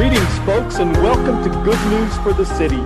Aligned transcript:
Greetings, 0.00 0.38
folks, 0.46 0.78
and 0.78 0.90
welcome 1.02 1.44
to 1.44 1.50
Good 1.62 1.78
News 1.90 2.16
for 2.22 2.32
the 2.32 2.46
City, 2.46 2.80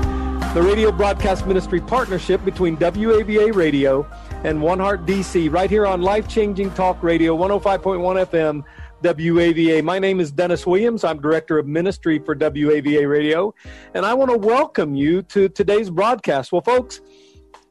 the 0.52 0.60
radio 0.60 0.90
broadcast 0.90 1.46
ministry 1.46 1.80
partnership 1.80 2.44
between 2.44 2.76
WAVA 2.76 3.54
Radio 3.54 4.04
and 4.42 4.60
One 4.60 4.80
Heart 4.80 5.06
DC, 5.06 5.48
right 5.52 5.70
here 5.70 5.86
on 5.86 6.02
Life 6.02 6.26
Changing 6.26 6.72
Talk 6.72 7.00
Radio, 7.04 7.36
105.1 7.36 8.26
FM, 8.26 8.64
WAVA. 9.02 9.84
My 9.84 10.00
name 10.00 10.18
is 10.18 10.32
Dennis 10.32 10.66
Williams. 10.66 11.04
I'm 11.04 11.20
Director 11.20 11.56
of 11.56 11.68
Ministry 11.68 12.18
for 12.18 12.34
WAVA 12.34 13.08
Radio, 13.08 13.54
and 13.94 14.04
I 14.04 14.12
want 14.12 14.32
to 14.32 14.36
welcome 14.36 14.96
you 14.96 15.22
to 15.22 15.48
today's 15.48 15.90
broadcast. 15.90 16.50
Well, 16.50 16.62
folks, 16.62 17.00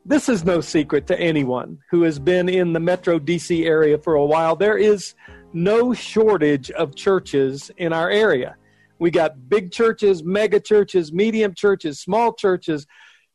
this 0.06 0.30
is 0.30 0.46
no 0.46 0.62
secret 0.62 1.06
to 1.08 1.20
anyone 1.20 1.80
who 1.92 2.04
has 2.04 2.18
been 2.18 2.48
in 2.48 2.72
the 2.72 2.80
Metro 2.80 3.20
DC 3.20 3.66
area 3.66 3.98
for 3.98 4.14
a 4.14 4.26
while. 4.26 4.56
There 4.56 4.78
is 4.78 5.16
no 5.52 5.94
shortage 5.94 6.72
of 6.72 6.96
churches 6.96 7.70
in 7.76 7.92
our 7.92 8.10
area. 8.10 8.56
We 9.04 9.12
got 9.12 9.50
big 9.50 9.74
churches, 9.74 10.24
mega 10.24 10.62
churches, 10.62 11.12
medium 11.12 11.54
churches, 11.54 12.00
small 12.00 12.32
churches, 12.32 12.88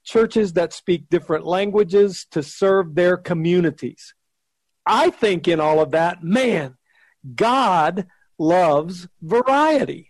churches 0.03 0.55
that 0.55 0.73
speak 0.73 1.11
different 1.11 1.45
languages 1.45 2.27
to 2.31 2.43
serve 2.43 2.95
their 2.95 3.19
communities. 3.19 4.15
I 4.87 5.11
think 5.11 5.47
in 5.47 5.61
all 5.61 5.81
of 5.81 5.91
that, 5.91 6.25
man, 6.25 6.79
God 7.35 8.07
loves 8.39 9.09
variety. 9.21 10.09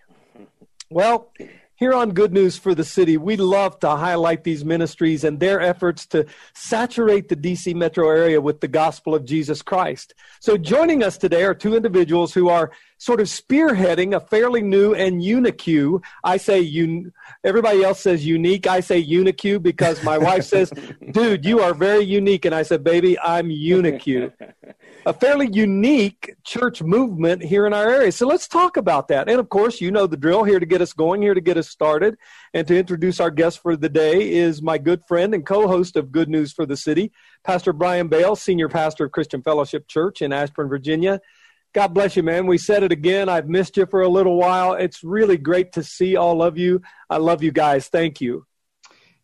Well, 0.91 1.33
here 1.75 1.93
on 1.93 2.11
Good 2.11 2.33
News 2.33 2.57
for 2.57 2.73
the 2.73 2.85
City, 2.85 3.17
we 3.17 3.37
love 3.37 3.81
to 3.81 3.91
highlight 3.91 4.45
these 4.45 4.65
ministries 4.65 5.25
and 5.25 5.41
their 5.41 5.61
efforts 5.61 6.07
to 6.07 6.27
saturate 6.55 7.29
the 7.29 7.37
DC 7.37 7.75
metro 7.75 8.09
area 8.09 8.41
with 8.41 8.61
the 8.61 8.69
gospel 8.69 9.13
of 9.13 9.25
Jesus 9.25 9.61
Christ. 9.63 10.15
So, 10.39 10.57
joining 10.57 11.03
us 11.03 11.19
today 11.19 11.43
are 11.43 11.55
two 11.55 11.75
individuals 11.75 12.33
who 12.33 12.49
are 12.49 12.71
sort 12.99 13.21
of 13.21 13.29
spearheading 13.29 14.15
a 14.15 14.21
fairly 14.21 14.61
new 14.61 14.95
and 14.95 15.23
unique. 15.23 15.69
I 16.25 16.37
say 16.37 16.61
un- 16.63 17.13
everybody 17.45 17.83
else 17.83 18.01
says 18.01 18.27
unique. 18.27 18.67
I 18.67 18.81
say 18.81 18.99
unique 18.99 19.63
because 19.63 20.03
my 20.03 20.19
wife 20.19 20.45
says, 20.55 20.73
"Dude, 21.13 21.45
you 21.45 21.61
are 21.61 21.75
very 21.75 22.05
unique," 22.05 22.45
and 22.45 22.55
I 22.55 22.63
said, 22.63 22.85
"Baby, 22.85 23.19
I'm 23.19 23.51
unique." 23.51 24.07
a 25.07 25.13
fairly 25.13 25.49
unique 25.51 26.37
church 26.45 26.83
movement 26.83 27.43
here 27.43 27.67
in 27.67 27.73
our 27.73 27.89
area. 27.89 28.13
So 28.13 28.27
let's 28.27 28.47
talk 28.47 28.77
about 28.77 29.09
that. 29.09 29.29
And 29.29 29.41
of 29.41 29.49
course, 29.49 29.81
you 29.81 29.91
know 29.91 30.07
the 30.07 30.19
drill 30.19 30.45
here 30.45 30.61
to 30.61 30.67
get 30.67 30.83
us 30.83 30.93
going, 30.93 31.23
here 31.23 31.33
to 31.33 31.41
get 31.41 31.57
us 31.57 31.69
started. 31.69 32.17
And 32.53 32.67
to 32.67 32.77
introduce 32.77 33.21
our 33.21 33.31
guest 33.31 33.63
for 33.63 33.77
the 33.77 33.89
day 33.89 34.31
is 34.31 34.61
my 34.61 34.77
good 34.77 35.03
friend 35.07 35.35
and 35.35 35.47
co 35.47 35.67
host 35.67 35.97
of 35.97 36.13
Good 36.13 36.29
News 36.29 36.53
for 36.53 36.67
the 36.67 36.77
City, 36.77 37.11
Pastor 37.45 37.73
Brian 37.73 38.09
Bale, 38.09 38.37
Senior 38.37 38.69
Pastor 38.69 39.07
of 39.07 39.13
Christian 39.13 39.43
Fellowship 39.43 39.89
Church 39.89 40.21
in 40.21 40.33
Ashburn, 40.33 40.69
Virginia. 40.69 41.21
God 41.79 41.95
bless 41.95 42.17
you, 42.17 42.25
man. 42.25 42.49
We 42.49 42.59
said 42.59 42.83
it 42.83 42.91
again. 42.91 43.29
I've 43.29 43.49
missed 43.49 43.77
you 43.77 43.87
for 43.87 44.03
a 44.03 44.09
little 44.09 44.37
while. 44.37 44.73
It's 44.73 45.05
really 45.05 45.37
great 45.37 45.75
to 45.75 45.85
see 45.85 46.17
all 46.17 46.43
of 46.43 46.59
you. 46.59 46.83
I 47.09 47.19
love 47.19 47.41
you 47.41 47.53
guys. 47.53 47.87
Thank 47.87 48.21
you. 48.21 48.45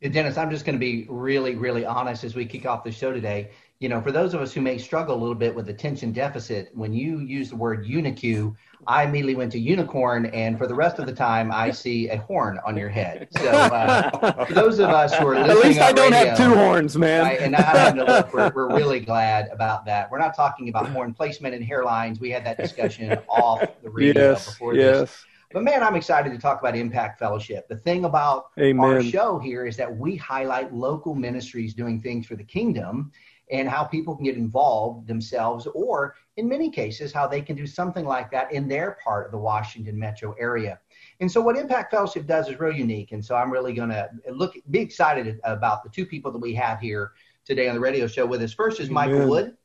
Dennis, 0.00 0.38
I'm 0.38 0.52
just 0.52 0.64
going 0.64 0.76
to 0.76 0.78
be 0.78 1.04
really, 1.08 1.56
really 1.56 1.84
honest 1.84 2.22
as 2.22 2.36
we 2.36 2.46
kick 2.46 2.64
off 2.64 2.84
the 2.84 2.92
show 2.92 3.12
today 3.12 3.50
you 3.84 3.90
know, 3.90 4.00
for 4.00 4.12
those 4.12 4.32
of 4.32 4.40
us 4.40 4.54
who 4.54 4.62
may 4.62 4.78
struggle 4.78 5.14
a 5.14 5.20
little 5.20 5.34
bit 5.34 5.54
with 5.54 5.68
attention 5.68 6.10
deficit, 6.10 6.70
when 6.72 6.94
you 6.94 7.18
use 7.18 7.50
the 7.50 7.56
word 7.56 7.84
unique, 7.84 8.54
I 8.86 9.04
immediately 9.04 9.34
went 9.34 9.52
to 9.52 9.58
unicorn, 9.58 10.26
and 10.26 10.58
for 10.58 10.66
the 10.66 10.74
rest 10.74 10.98
of 10.98 11.06
the 11.06 11.12
time, 11.12 11.50
I 11.52 11.70
see 11.70 12.08
a 12.08 12.16
horn 12.18 12.58
on 12.66 12.76
your 12.76 12.88
head. 12.88 13.28
So, 13.44 13.50
uh, 13.50 14.44
for 14.46 14.54
those 14.54 14.78
of 14.78 14.88
us 14.88 15.12
who 15.14 15.26
are 15.26 15.34
listening, 15.34 15.56
at 15.58 15.64
least 15.64 15.80
I 15.80 15.92
don't 15.92 16.12
radio, 16.12 16.28
have 16.28 16.38
two 16.38 16.54
horns, 16.54 16.96
man. 16.96 17.26
I, 17.26 17.32
and 17.34 17.54
I 17.54 17.60
have 17.60 17.94
to 17.96 18.04
look. 18.04 18.32
We're, 18.32 18.52
we're 18.54 18.74
really 18.74 19.00
glad 19.00 19.48
about 19.52 19.84
that. 19.84 20.10
We're 20.10 20.18
not 20.18 20.34
talking 20.34 20.68
about 20.70 20.88
horn 20.88 21.12
placement 21.12 21.54
and 21.54 21.64
hairlines. 21.66 22.20
We 22.20 22.30
had 22.30 22.44
that 22.46 22.56
discussion 22.56 23.18
off 23.28 23.60
the 23.82 23.90
radio 23.90 24.30
yes, 24.30 24.46
before 24.46 24.74
yes. 24.74 25.00
this. 25.00 25.24
But 25.54 25.62
man, 25.62 25.82
I'm 25.84 25.94
excited 25.94 26.32
to 26.32 26.38
talk 26.38 26.60
about 26.60 26.74
Impact 26.74 27.18
Fellowship. 27.18 27.68
The 27.68 27.76
thing 27.76 28.04
about 28.04 28.46
Amen. 28.58 28.84
our 28.84 29.02
show 29.02 29.38
here 29.38 29.66
is 29.66 29.76
that 29.76 29.94
we 29.94 30.16
highlight 30.16 30.74
local 30.74 31.14
ministries 31.14 31.74
doing 31.74 32.00
things 32.00 32.26
for 32.26 32.34
the 32.34 32.42
kingdom 32.42 33.12
and 33.50 33.68
how 33.68 33.84
people 33.84 34.16
can 34.16 34.24
get 34.24 34.36
involved 34.36 35.06
themselves, 35.06 35.66
or 35.74 36.16
in 36.36 36.48
many 36.48 36.70
cases, 36.70 37.12
how 37.12 37.26
they 37.26 37.40
can 37.40 37.56
do 37.56 37.66
something 37.66 38.04
like 38.04 38.30
that 38.30 38.52
in 38.52 38.66
their 38.68 38.98
part 39.04 39.26
of 39.26 39.32
the 39.32 39.38
Washington 39.38 39.98
metro 39.98 40.34
area. 40.38 40.80
And 41.20 41.30
so, 41.30 41.40
what 41.40 41.56
Impact 41.56 41.90
Fellowship 41.90 42.26
does 42.26 42.48
is 42.48 42.58
real 42.58 42.74
unique. 42.74 43.12
And 43.12 43.24
so, 43.24 43.34
I'm 43.34 43.50
really 43.50 43.74
going 43.74 43.90
to 43.90 44.08
look, 44.30 44.54
be 44.70 44.80
excited 44.80 45.40
about 45.44 45.84
the 45.84 45.90
two 45.90 46.06
people 46.06 46.32
that 46.32 46.38
we 46.38 46.54
have 46.54 46.80
here 46.80 47.12
today 47.44 47.68
on 47.68 47.74
the 47.74 47.80
radio 47.80 48.06
show 48.06 48.24
with 48.24 48.42
us. 48.42 48.54
First 48.54 48.80
is 48.80 48.88
Michael 48.88 49.16
Amen. 49.16 49.28
Wood. 49.28 49.56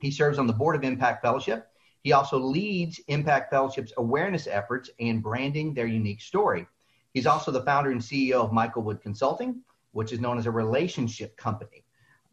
He 0.00 0.10
serves 0.10 0.38
on 0.38 0.48
the 0.48 0.52
board 0.52 0.74
of 0.74 0.82
Impact 0.82 1.22
Fellowship. 1.22 1.68
He 2.02 2.12
also 2.12 2.36
leads 2.36 3.00
Impact 3.06 3.50
Fellowship's 3.50 3.92
awareness 3.96 4.48
efforts 4.48 4.90
and 4.98 5.22
branding 5.22 5.72
their 5.72 5.86
unique 5.86 6.20
story. 6.20 6.66
He's 7.14 7.26
also 7.26 7.52
the 7.52 7.62
founder 7.62 7.92
and 7.92 8.00
CEO 8.00 8.42
of 8.42 8.52
Michael 8.52 8.82
Wood 8.82 9.00
Consulting, 9.00 9.60
which 9.92 10.12
is 10.12 10.18
known 10.18 10.38
as 10.38 10.46
a 10.46 10.50
relationship 10.50 11.36
company. 11.36 11.84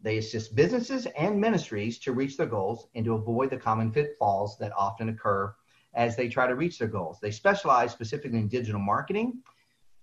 They 0.02 0.18
assist 0.18 0.56
businesses 0.56 1.06
and 1.06 1.40
ministries 1.40 1.98
to 2.00 2.12
reach 2.12 2.36
their 2.36 2.46
goals 2.46 2.88
and 2.94 3.04
to 3.04 3.14
avoid 3.14 3.50
the 3.50 3.58
common 3.58 3.92
pitfalls 3.92 4.56
that 4.58 4.72
often 4.76 5.10
occur 5.10 5.54
as 5.94 6.16
they 6.16 6.28
try 6.28 6.46
to 6.46 6.54
reach 6.54 6.78
their 6.78 6.88
goals. 6.88 7.18
They 7.20 7.30
specialize 7.30 7.92
specifically 7.92 8.38
in 8.38 8.48
digital 8.48 8.80
marketing 8.80 9.42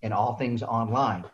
and 0.04 0.14
all 0.14 0.36
things 0.36 0.62
online. 0.62 1.26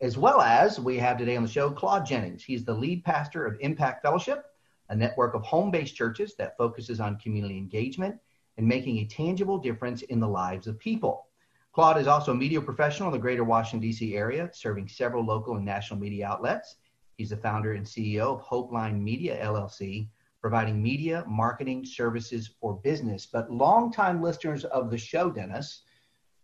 As 0.00 0.16
well 0.16 0.40
as 0.40 0.80
we 0.80 0.96
have 0.98 1.18
today 1.18 1.36
on 1.36 1.42
the 1.42 1.48
show 1.48 1.70
Claude 1.70 2.06
Jennings. 2.06 2.44
He's 2.44 2.64
the 2.64 2.74
lead 2.74 3.04
pastor 3.04 3.44
of 3.46 3.56
Impact 3.60 4.02
Fellowship, 4.02 4.44
a 4.88 4.96
network 4.96 5.34
of 5.34 5.42
home 5.42 5.70
based 5.70 5.96
churches 5.96 6.34
that 6.36 6.56
focuses 6.56 7.00
on 7.00 7.18
community 7.18 7.58
engagement 7.58 8.16
and 8.56 8.66
making 8.66 8.98
a 8.98 9.06
tangible 9.06 9.58
difference 9.58 10.02
in 10.02 10.20
the 10.20 10.28
lives 10.28 10.66
of 10.66 10.78
people. 10.78 11.26
Claude 11.72 11.98
is 11.98 12.06
also 12.06 12.32
a 12.32 12.34
media 12.34 12.60
professional 12.60 13.10
in 13.10 13.12
the 13.12 13.18
greater 13.18 13.44
Washington, 13.44 13.80
D.C. 13.80 14.16
area, 14.16 14.48
serving 14.54 14.88
several 14.88 15.24
local 15.24 15.56
and 15.56 15.64
national 15.64 16.00
media 16.00 16.26
outlets. 16.26 16.76
He's 17.16 17.30
the 17.30 17.36
founder 17.36 17.72
and 17.72 17.86
CEO 17.86 18.34
of 18.34 18.40
Hopeline 18.42 19.02
Media 19.02 19.42
LLC, 19.42 20.08
providing 20.40 20.82
media 20.82 21.24
marketing 21.26 21.84
services 21.84 22.50
for 22.60 22.74
business. 22.74 23.26
But 23.26 23.50
longtime 23.50 24.22
listeners 24.22 24.64
of 24.66 24.90
the 24.90 24.98
show, 24.98 25.30
Dennis, 25.30 25.82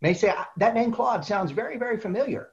may 0.00 0.15
say 0.15 0.33
that 0.56 0.75
name 0.75 0.93
Claude 0.93 1.25
sounds 1.25 1.53
very, 1.53 1.77
very 1.77 1.99
familiar. 1.99 2.52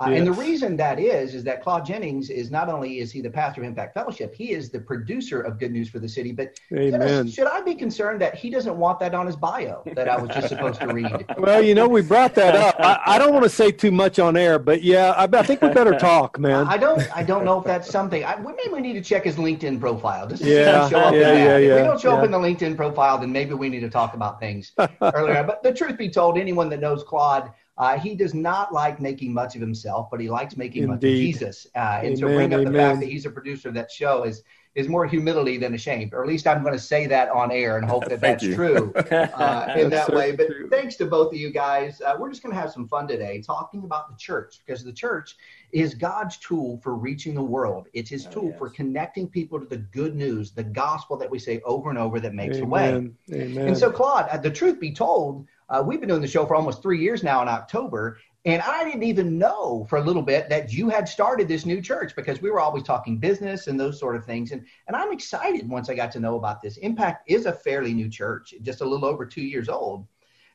Uh, 0.00 0.10
And 0.12 0.26
the 0.26 0.32
reason 0.32 0.76
that 0.76 1.00
is, 1.00 1.34
is 1.34 1.42
that 1.44 1.60
Claude 1.60 1.84
Jennings 1.84 2.30
is 2.30 2.50
not 2.50 2.68
only 2.68 3.00
is 3.00 3.10
he 3.10 3.20
the 3.20 3.30
pastor 3.30 3.62
of 3.62 3.66
Impact 3.66 3.94
Fellowship, 3.94 4.32
he 4.32 4.52
is 4.52 4.70
the 4.70 4.78
producer 4.78 5.40
of 5.40 5.58
Good 5.58 5.72
News 5.72 5.88
for 5.88 5.98
the 5.98 6.08
City. 6.08 6.30
But 6.32 6.58
should 6.70 7.48
I 7.48 7.60
be 7.62 7.74
concerned 7.74 8.20
that 8.20 8.36
he 8.36 8.48
doesn't 8.48 8.76
want 8.76 9.00
that 9.00 9.14
on 9.14 9.26
his 9.26 9.34
bio 9.34 9.82
that 9.96 10.08
I 10.08 10.16
was 10.16 10.30
just 10.30 10.48
supposed 10.48 10.80
to 10.80 10.88
read? 10.88 11.26
Well, 11.38 11.62
you 11.62 11.74
know, 11.74 11.88
we 11.88 12.02
brought 12.02 12.34
that 12.34 12.56
up. 12.56 12.76
I, 12.78 12.98
I 13.06 13.18
don't 13.18 13.32
want 13.32 13.44
to 13.44 13.48
say 13.50 13.70
too 13.70 13.90
much 13.90 14.18
on 14.18 14.36
air, 14.36 14.58
but 14.58 14.82
yeah, 14.82 15.10
I, 15.12 15.24
I 15.24 15.42
think 15.42 15.62
we 15.62 15.68
better 15.68 15.94
talk, 15.94 16.38
man. 16.46 16.66
I 16.66 16.76
don't. 16.76 17.06
I 17.16 17.22
don't 17.22 17.44
know 17.44 17.58
if 17.60 17.64
that's 17.64 17.88
something. 17.90 18.24
I, 18.24 18.40
we 18.40 18.52
maybe 18.52 18.72
we 18.72 18.80
need 18.80 18.94
to 18.94 19.00
check 19.00 19.24
his 19.24 19.36
LinkedIn 19.36 19.80
profile. 19.80 20.26
Just 20.26 20.42
to 20.42 20.50
Yeah, 20.50 20.88
show 20.88 20.98
up 20.98 21.14
in 21.14 21.20
yeah, 21.20 21.32
yeah, 21.32 21.58
If 21.58 21.76
we 21.76 21.82
don't 21.82 22.00
show 22.00 22.12
up 22.12 22.24
in 22.24 22.30
the 22.30 22.38
LinkedIn 22.38 22.76
profile, 22.76 23.18
then 23.18 23.32
maybe 23.32 23.54
we 23.54 23.68
need 23.68 23.80
to 23.80 23.90
talk 23.90 24.14
about 24.14 24.40
things 24.40 24.72
earlier. 25.02 25.44
But 25.44 25.62
the 25.62 25.72
truth 25.72 25.96
be 25.96 26.08
told, 26.08 26.38
anyone 26.38 26.68
that 26.70 26.80
knows 26.80 27.04
Claude, 27.04 27.52
uh, 27.78 27.98
he 27.98 28.14
does 28.14 28.34
not 28.34 28.72
like 28.72 29.00
making 29.00 29.32
much 29.32 29.54
of 29.54 29.60
himself, 29.60 30.08
but 30.10 30.20
he 30.20 30.28
likes 30.28 30.56
making 30.56 30.86
much 30.88 30.96
of 30.96 31.00
Jesus. 31.02 31.66
Uh, 31.74 32.00
and 32.02 32.18
so 32.18 32.26
Amen, 32.26 32.50
bring 32.50 32.54
up 32.66 32.72
the 32.72 32.78
fact 32.78 33.00
that 33.00 33.08
he's 33.08 33.24
a 33.24 33.30
producer 33.30 33.68
of 33.68 33.74
that 33.74 33.90
show 33.90 34.24
is 34.24 34.42
is 34.74 34.86
more 34.86 35.06
humility 35.06 35.56
than 35.56 35.74
a 35.74 35.78
shame, 35.78 36.08
or 36.12 36.22
at 36.22 36.28
least 36.28 36.46
I'm 36.46 36.62
going 36.62 36.74
to 36.74 36.78
say 36.78 37.06
that 37.06 37.30
on 37.30 37.50
air 37.50 37.78
and 37.78 37.88
hope 37.88 38.04
that 38.04 38.20
that's 38.26 38.44
you. 38.44 38.54
true 38.54 38.92
uh, 38.96 39.74
in 39.76 39.90
That's 39.90 40.06
that 40.06 40.14
way. 40.14 40.30
certainly 40.30 40.36
But 40.36 40.46
true. 40.46 40.68
thanks 40.70 40.94
to 40.96 41.06
both 41.06 41.32
of 41.32 41.38
you 41.40 41.50
guys. 41.50 42.00
Uh, 42.00 42.14
we're 42.18 42.28
just 42.30 42.44
going 42.44 42.54
to 42.54 42.60
have 42.60 42.70
some 42.70 42.86
fun 42.86 43.08
today 43.08 43.40
talking 43.44 43.82
about 43.82 44.08
the 44.08 44.16
church 44.16 44.60
because 44.64 44.84
the 44.84 44.92
church 44.92 45.34
is 45.72 45.94
God's 45.94 46.36
tool 46.36 46.78
for 46.82 46.94
reaching 46.94 47.34
the 47.34 47.42
world. 47.42 47.88
It's 47.92 48.10
his 48.10 48.26
Oh, 48.28 48.30
tool 48.30 48.48
yes. 48.50 48.58
for 48.58 48.68
connecting 48.70 49.26
people 49.26 49.58
to 49.58 49.66
the 49.66 49.78
good 49.78 50.14
news, 50.14 50.52
the 50.52 50.62
gospel 50.64 51.16
that 51.16 51.30
we 51.30 51.40
say 51.40 51.60
over 51.64 51.90
and 51.90 51.98
over 51.98 52.20
that 52.20 52.34
makes 52.34 52.58
a 52.58 52.64
way. 52.64 52.90
Amen. 52.90 53.16
Amen. 53.32 53.68
And 53.68 53.76
so, 53.76 53.90
Claude, 53.90 54.28
uh, 54.30 54.36
the 54.36 54.50
truth 54.50 54.78
be 54.78 54.92
told, 54.92 55.46
uh, 55.68 55.82
we've 55.84 56.00
been 56.00 56.08
doing 56.08 56.22
the 56.22 56.28
show 56.28 56.46
for 56.46 56.54
almost 56.54 56.82
three 56.82 57.00
years 57.00 57.22
now 57.22 57.42
in 57.42 57.48
October. 57.48 58.18
And 58.44 58.62
I 58.62 58.84
didn't 58.84 59.02
even 59.02 59.36
know 59.36 59.86
for 59.90 59.98
a 59.98 60.02
little 60.02 60.22
bit 60.22 60.48
that 60.48 60.72
you 60.72 60.88
had 60.88 61.08
started 61.08 61.48
this 61.48 61.66
new 61.66 61.82
church 61.82 62.14
because 62.16 62.40
we 62.40 62.50
were 62.50 62.60
always 62.60 62.84
talking 62.84 63.18
business 63.18 63.66
and 63.66 63.78
those 63.78 63.98
sort 63.98 64.16
of 64.16 64.24
things. 64.24 64.52
And, 64.52 64.64
and 64.86 64.96
I'm 64.96 65.12
excited 65.12 65.68
once 65.68 65.90
I 65.90 65.94
got 65.94 66.12
to 66.12 66.20
know 66.20 66.36
about 66.36 66.62
this. 66.62 66.76
Impact 66.78 67.28
is 67.28 67.46
a 67.46 67.52
fairly 67.52 67.92
new 67.92 68.08
church, 68.08 68.54
just 68.62 68.80
a 68.80 68.84
little 68.84 69.06
over 69.06 69.26
two 69.26 69.42
years 69.42 69.68
old. 69.68 70.06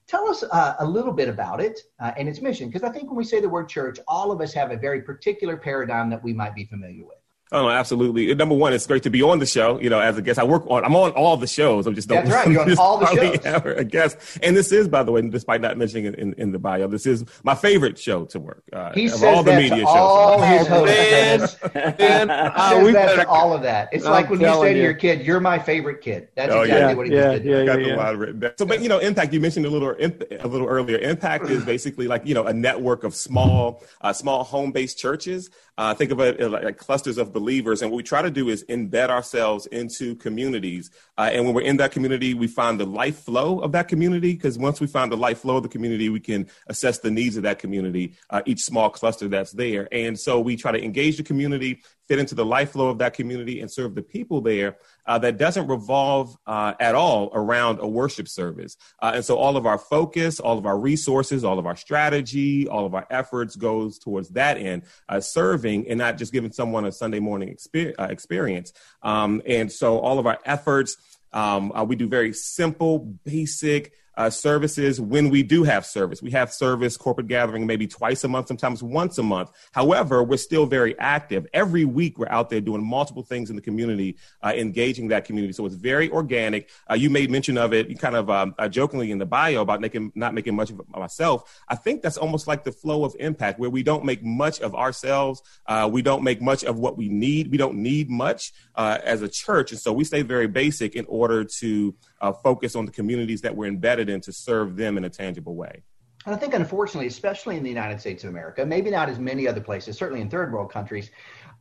Tell 0.08 0.28
us 0.28 0.44
uh, 0.44 0.76
a 0.80 0.86
little 0.86 1.14
bit 1.14 1.30
about 1.30 1.62
it 1.62 1.80
uh, 2.00 2.12
and 2.18 2.28
its 2.28 2.42
mission, 2.42 2.68
because 2.68 2.84
I 2.84 2.92
think 2.92 3.08
when 3.08 3.16
we 3.16 3.24
say 3.24 3.40
the 3.40 3.48
word 3.50 3.70
church, 3.70 4.00
all 4.08 4.32
of 4.32 4.42
us 4.42 4.54
have 4.54 4.72
a 4.72 4.78
very 4.78 5.02
particular 5.02 5.56
paradigm 5.56 6.10
that 6.10 6.24
we 6.24 6.34
might 6.34 6.56
be 6.56 6.66
familiar 6.66 7.06
with. 7.06 7.23
Oh, 7.54 7.70
absolutely. 7.70 8.34
Number 8.34 8.56
one, 8.56 8.74
it's 8.74 8.88
great 8.88 9.04
to 9.04 9.12
be 9.12 9.22
on 9.22 9.38
the 9.38 9.46
show. 9.46 9.80
You 9.80 9.92
know, 9.92 10.00
as 10.00 10.18
a 10.18 10.24
guest, 10.24 10.40
I 10.40 10.44
work 10.44 10.64
on. 10.68 10.84
I'm 10.84 10.96
on 10.96 11.12
all 11.12 11.38
the 11.38 11.46
shows. 11.46 11.86
I'm 11.86 11.94
just 11.94 12.10
don't. 12.10 12.26
That's 12.26 12.48
right. 12.48 12.52
You're 12.52 12.62
on 12.62 12.78
all 12.80 12.98
the 12.98 13.06
shows. 13.06 13.46
Ever 13.46 13.74
a 13.74 13.84
guest, 13.84 14.18
and 14.42 14.58
this 14.58 14.72
is, 14.72 14.88
by 14.88 15.04
the 15.04 15.12
way, 15.12 15.22
despite 15.22 15.62
not 15.62 15.78
mentioning 15.78 16.06
it 16.06 16.16
in, 16.16 16.34
in 16.34 16.52
the 16.52 16.58
bio, 16.58 16.88
this 16.88 17.06
is 17.06 17.24
my 17.44 17.54
favorite 17.54 18.00
show 18.00 18.26
to 18.26 18.40
work. 18.40 18.64
Uh, 18.74 18.92
he 18.94 19.08
says 19.08 19.24
all 19.24 19.44
the 19.44 19.56
media 19.56 19.86
all 19.86 20.40
shows. 20.40 20.60
his 20.60 20.68
hosts. 20.68 21.58
Ben, 21.98 22.32
uh, 22.32 22.82
we 22.84 22.92
better, 22.92 23.28
all 23.28 23.54
of 23.54 23.62
that. 23.62 23.90
It's 23.92 24.04
I'm 24.04 24.12
like 24.12 24.32
when 24.32 24.42
you 24.42 24.48
say 24.48 24.70
you. 24.70 24.74
to 24.74 24.82
your 24.82 24.94
kid, 24.96 25.24
"You're 25.24 25.40
my 25.40 25.60
favorite 25.60 26.02
kid." 26.02 26.30
That's 26.36 26.52
oh, 26.52 26.62
exactly 26.62 26.90
yeah. 26.90 26.94
what 26.96 27.08
he 27.08 27.14
yeah, 27.14 27.22
just 27.34 27.44
did. 27.44 27.52
Yeah, 27.52 27.66
got 27.66 27.82
yeah, 27.82 27.88
the 27.90 27.96
line 27.98 28.18
written 28.18 28.40
down. 28.40 28.52
So, 28.58 28.66
but 28.66 28.82
you 28.82 28.90
know, 28.90 28.98
impact. 28.98 29.32
You 29.32 29.40
mentioned 29.40 29.68
a 29.68 29.70
little 29.70 29.90
a 29.90 30.48
little 30.48 30.68
earlier. 30.68 30.98
Impact 30.98 31.52
is 31.52 31.64
basically 31.64 32.08
like 32.08 32.26
you 32.26 32.34
know 32.34 32.48
a 32.48 32.54
network 32.54 33.04
of 33.04 33.14
small 33.14 33.84
uh, 34.02 34.12
small 34.12 34.44
home 34.44 34.72
based 34.72 34.98
churches 34.98 35.52
uh, 35.78 35.94
think 35.94 36.12
of 36.12 36.20
it 36.20 36.40
like, 36.52 36.64
like, 36.64 36.78
clusters 36.78 37.18
of 37.18 37.34
believers. 37.44 37.82
And 37.82 37.92
what 37.92 37.98
we 37.98 38.04
try 38.04 38.22
to 38.22 38.32
do 38.32 38.48
is 38.48 38.64
embed 38.70 39.10
ourselves 39.10 39.66
into 39.66 40.16
communities. 40.16 40.90
Uh, 41.18 41.30
and 41.34 41.44
when 41.44 41.54
we're 41.54 41.62
in 41.62 41.78
that 41.78 41.92
community, 41.92 42.34
we 42.34 42.48
find 42.48 42.80
the 42.80 42.86
life 42.86 43.20
flow 43.20 43.60
of 43.60 43.74
that 43.74 43.90
community. 43.90 44.34
Because 44.34 44.58
once 44.58 44.80
we 44.80 44.88
find 44.88 45.12
the 45.12 45.18
life 45.18 45.40
flow 45.40 45.58
of 45.58 45.64
the 45.64 45.70
community, 45.70 46.08
we 46.08 46.22
can 46.22 46.48
assess 46.68 47.00
the 47.00 47.12
needs 47.12 47.36
of 47.36 47.44
that 47.44 47.60
community, 47.60 48.14
uh, 48.30 48.42
each 48.46 48.62
small 48.62 48.90
cluster 48.90 49.28
that's 49.28 49.52
there. 49.52 49.90
And 49.92 50.18
so 50.18 50.40
we 50.40 50.56
try 50.56 50.72
to 50.72 50.82
engage 50.82 51.18
the 51.18 51.24
community, 51.24 51.82
fit 52.08 52.20
into 52.20 52.36
the 52.36 52.46
life 52.46 52.72
flow 52.72 52.90
of 52.90 52.98
that 53.00 53.14
community, 53.14 53.62
and 53.62 53.72
serve 53.72 53.96
the 53.96 54.02
people 54.02 54.42
there 54.42 54.78
uh, 55.06 55.18
that 55.20 55.38
doesn't 55.38 55.68
revolve 55.68 56.36
uh, 56.46 56.74
at 56.80 56.96
all 56.96 57.32
around 57.34 57.80
a 57.80 57.88
worship 57.88 58.28
service. 58.28 58.78
Uh, 59.02 59.14
and 59.16 59.26
so 59.26 59.38
all 59.38 59.58
of 59.58 59.66
our 59.66 59.78
focus, 59.78 60.40
all 60.40 60.58
of 60.58 60.66
our 60.66 60.78
resources, 60.78 61.44
all 61.44 61.60
of 61.60 61.66
our 61.66 61.76
strategy, 61.76 62.68
all 62.68 62.86
of 62.86 62.94
our 62.94 63.08
efforts 63.10 63.56
goes 63.56 63.98
towards 64.00 64.30
that 64.30 64.58
end, 64.58 64.84
uh, 65.10 65.20
serving 65.20 65.88
and 65.88 65.98
not 65.98 66.18
just 66.18 66.34
giving 66.34 66.52
someone 66.52 66.86
a 66.86 66.92
Sunday 66.92 67.20
morning 67.20 67.50
exper- 67.56 67.94
uh, 67.98 68.08
experience. 68.10 68.74
Um, 69.02 69.42
and 69.46 69.72
so 69.72 70.00
all 70.00 70.20
of 70.20 70.28
our 70.28 70.40
efforts, 70.46 70.98
um, 71.32 71.72
uh, 71.74 71.84
we 71.84 71.96
do 71.96 72.08
very 72.08 72.34
simple, 72.34 73.00
basic, 73.24 73.94
uh, 74.16 74.30
services 74.30 75.02
when 75.02 75.30
we 75.30 75.44
do 75.44 75.64
have 75.64 75.86
service. 75.86 76.22
We 76.22 76.32
have 76.32 76.52
service, 76.52 76.98
corporate 76.98 77.28
gathering, 77.28 77.66
maybe 77.66 77.88
twice 77.88 78.24
a 78.24 78.28
month, 78.28 78.48
sometimes 78.48 78.84
once 78.84 79.18
a 79.18 79.24
month. 79.24 79.52
However, 79.72 80.24
we're 80.24 80.38
still 80.38 80.66
very 80.66 80.98
active. 81.00 81.48
Every 81.54 81.86
week, 81.86 82.20
we're 82.20 82.30
out 82.30 82.50
there 82.50 82.62
doing 82.62 82.84
multiple 82.84 83.24
things 83.24 83.50
in 83.50 83.56
the 83.56 83.62
community, 83.62 84.18
uh, 84.44 84.54
engaging 84.56 85.08
that 85.10 85.26
community. 85.26 85.54
So 85.54 85.66
it's 85.66 85.76
very 85.76 86.10
organic. 86.12 86.70
Uh, 86.90 86.96
you 86.96 87.10
made 87.10 87.32
mention 87.32 87.58
of 87.58 87.74
it, 87.74 88.00
kind 88.00 88.16
of 88.16 88.30
um, 88.30 88.54
uh, 88.60 88.68
jokingly 88.68 89.12
in 89.12 89.18
the 89.18 89.26
bio 89.26 89.62
about 89.62 89.82
making 89.82 90.12
not 90.16 90.34
making 90.34 90.56
much 90.56 90.70
of 90.70 90.82
myself. 90.90 91.62
I 91.68 91.76
think 91.76 92.02
that's 92.02 92.18
almost 92.18 92.48
like 92.48 92.64
the 92.64 92.72
flow 92.72 93.04
of 93.04 93.16
impact, 93.20 93.60
where 93.60 93.70
we 93.70 93.84
don't 93.84 94.06
make 94.06 94.24
much 94.24 94.60
of 94.62 94.76
ourselves. 94.76 95.42
Uh, 95.66 95.90
we 95.92 96.02
don't 96.02 96.24
make 96.24 96.42
much 96.42 96.64
of 96.64 96.78
what 96.78 96.98
we 96.98 97.10
need. 97.10 97.50
We 97.50 97.58
don't 97.58 97.78
need 97.78 98.10
much 98.10 98.54
uh, 98.76 99.00
as 99.04 99.22
a 99.22 99.30
church, 99.30 99.72
and 99.72 99.80
so 99.80 99.92
we 99.92 100.04
stay 100.04 100.22
very 100.22 100.48
basic 100.48 100.96
in 100.96 101.06
order 101.08 101.44
to 101.44 101.96
focus 102.42 102.74
on 102.74 102.86
the 102.86 102.92
communities 102.92 103.42
that 103.42 103.54
we're 103.54 103.68
embedded 103.68 104.03
in 104.10 104.22
to 104.22 104.32
serve 104.32 104.76
them 104.76 104.98
in 104.98 105.06
a 105.06 105.10
tangible 105.10 105.56
way. 105.56 105.84
And 106.26 106.34
I 106.34 106.38
think, 106.38 106.54
unfortunately, 106.54 107.08
especially 107.08 107.58
in 107.58 107.64
the 107.64 107.70
United 107.70 108.00
States 108.00 108.24
of 108.24 108.30
America, 108.30 108.66
maybe 108.66 108.90
not 108.90 109.10
as 109.10 109.20
many 109.20 109.48
other 109.48 109.60
places, 109.60 109.98
certainly 109.98 110.22
in 110.22 110.30
third 110.30 110.54
world 110.54 110.72
countries, 110.72 111.12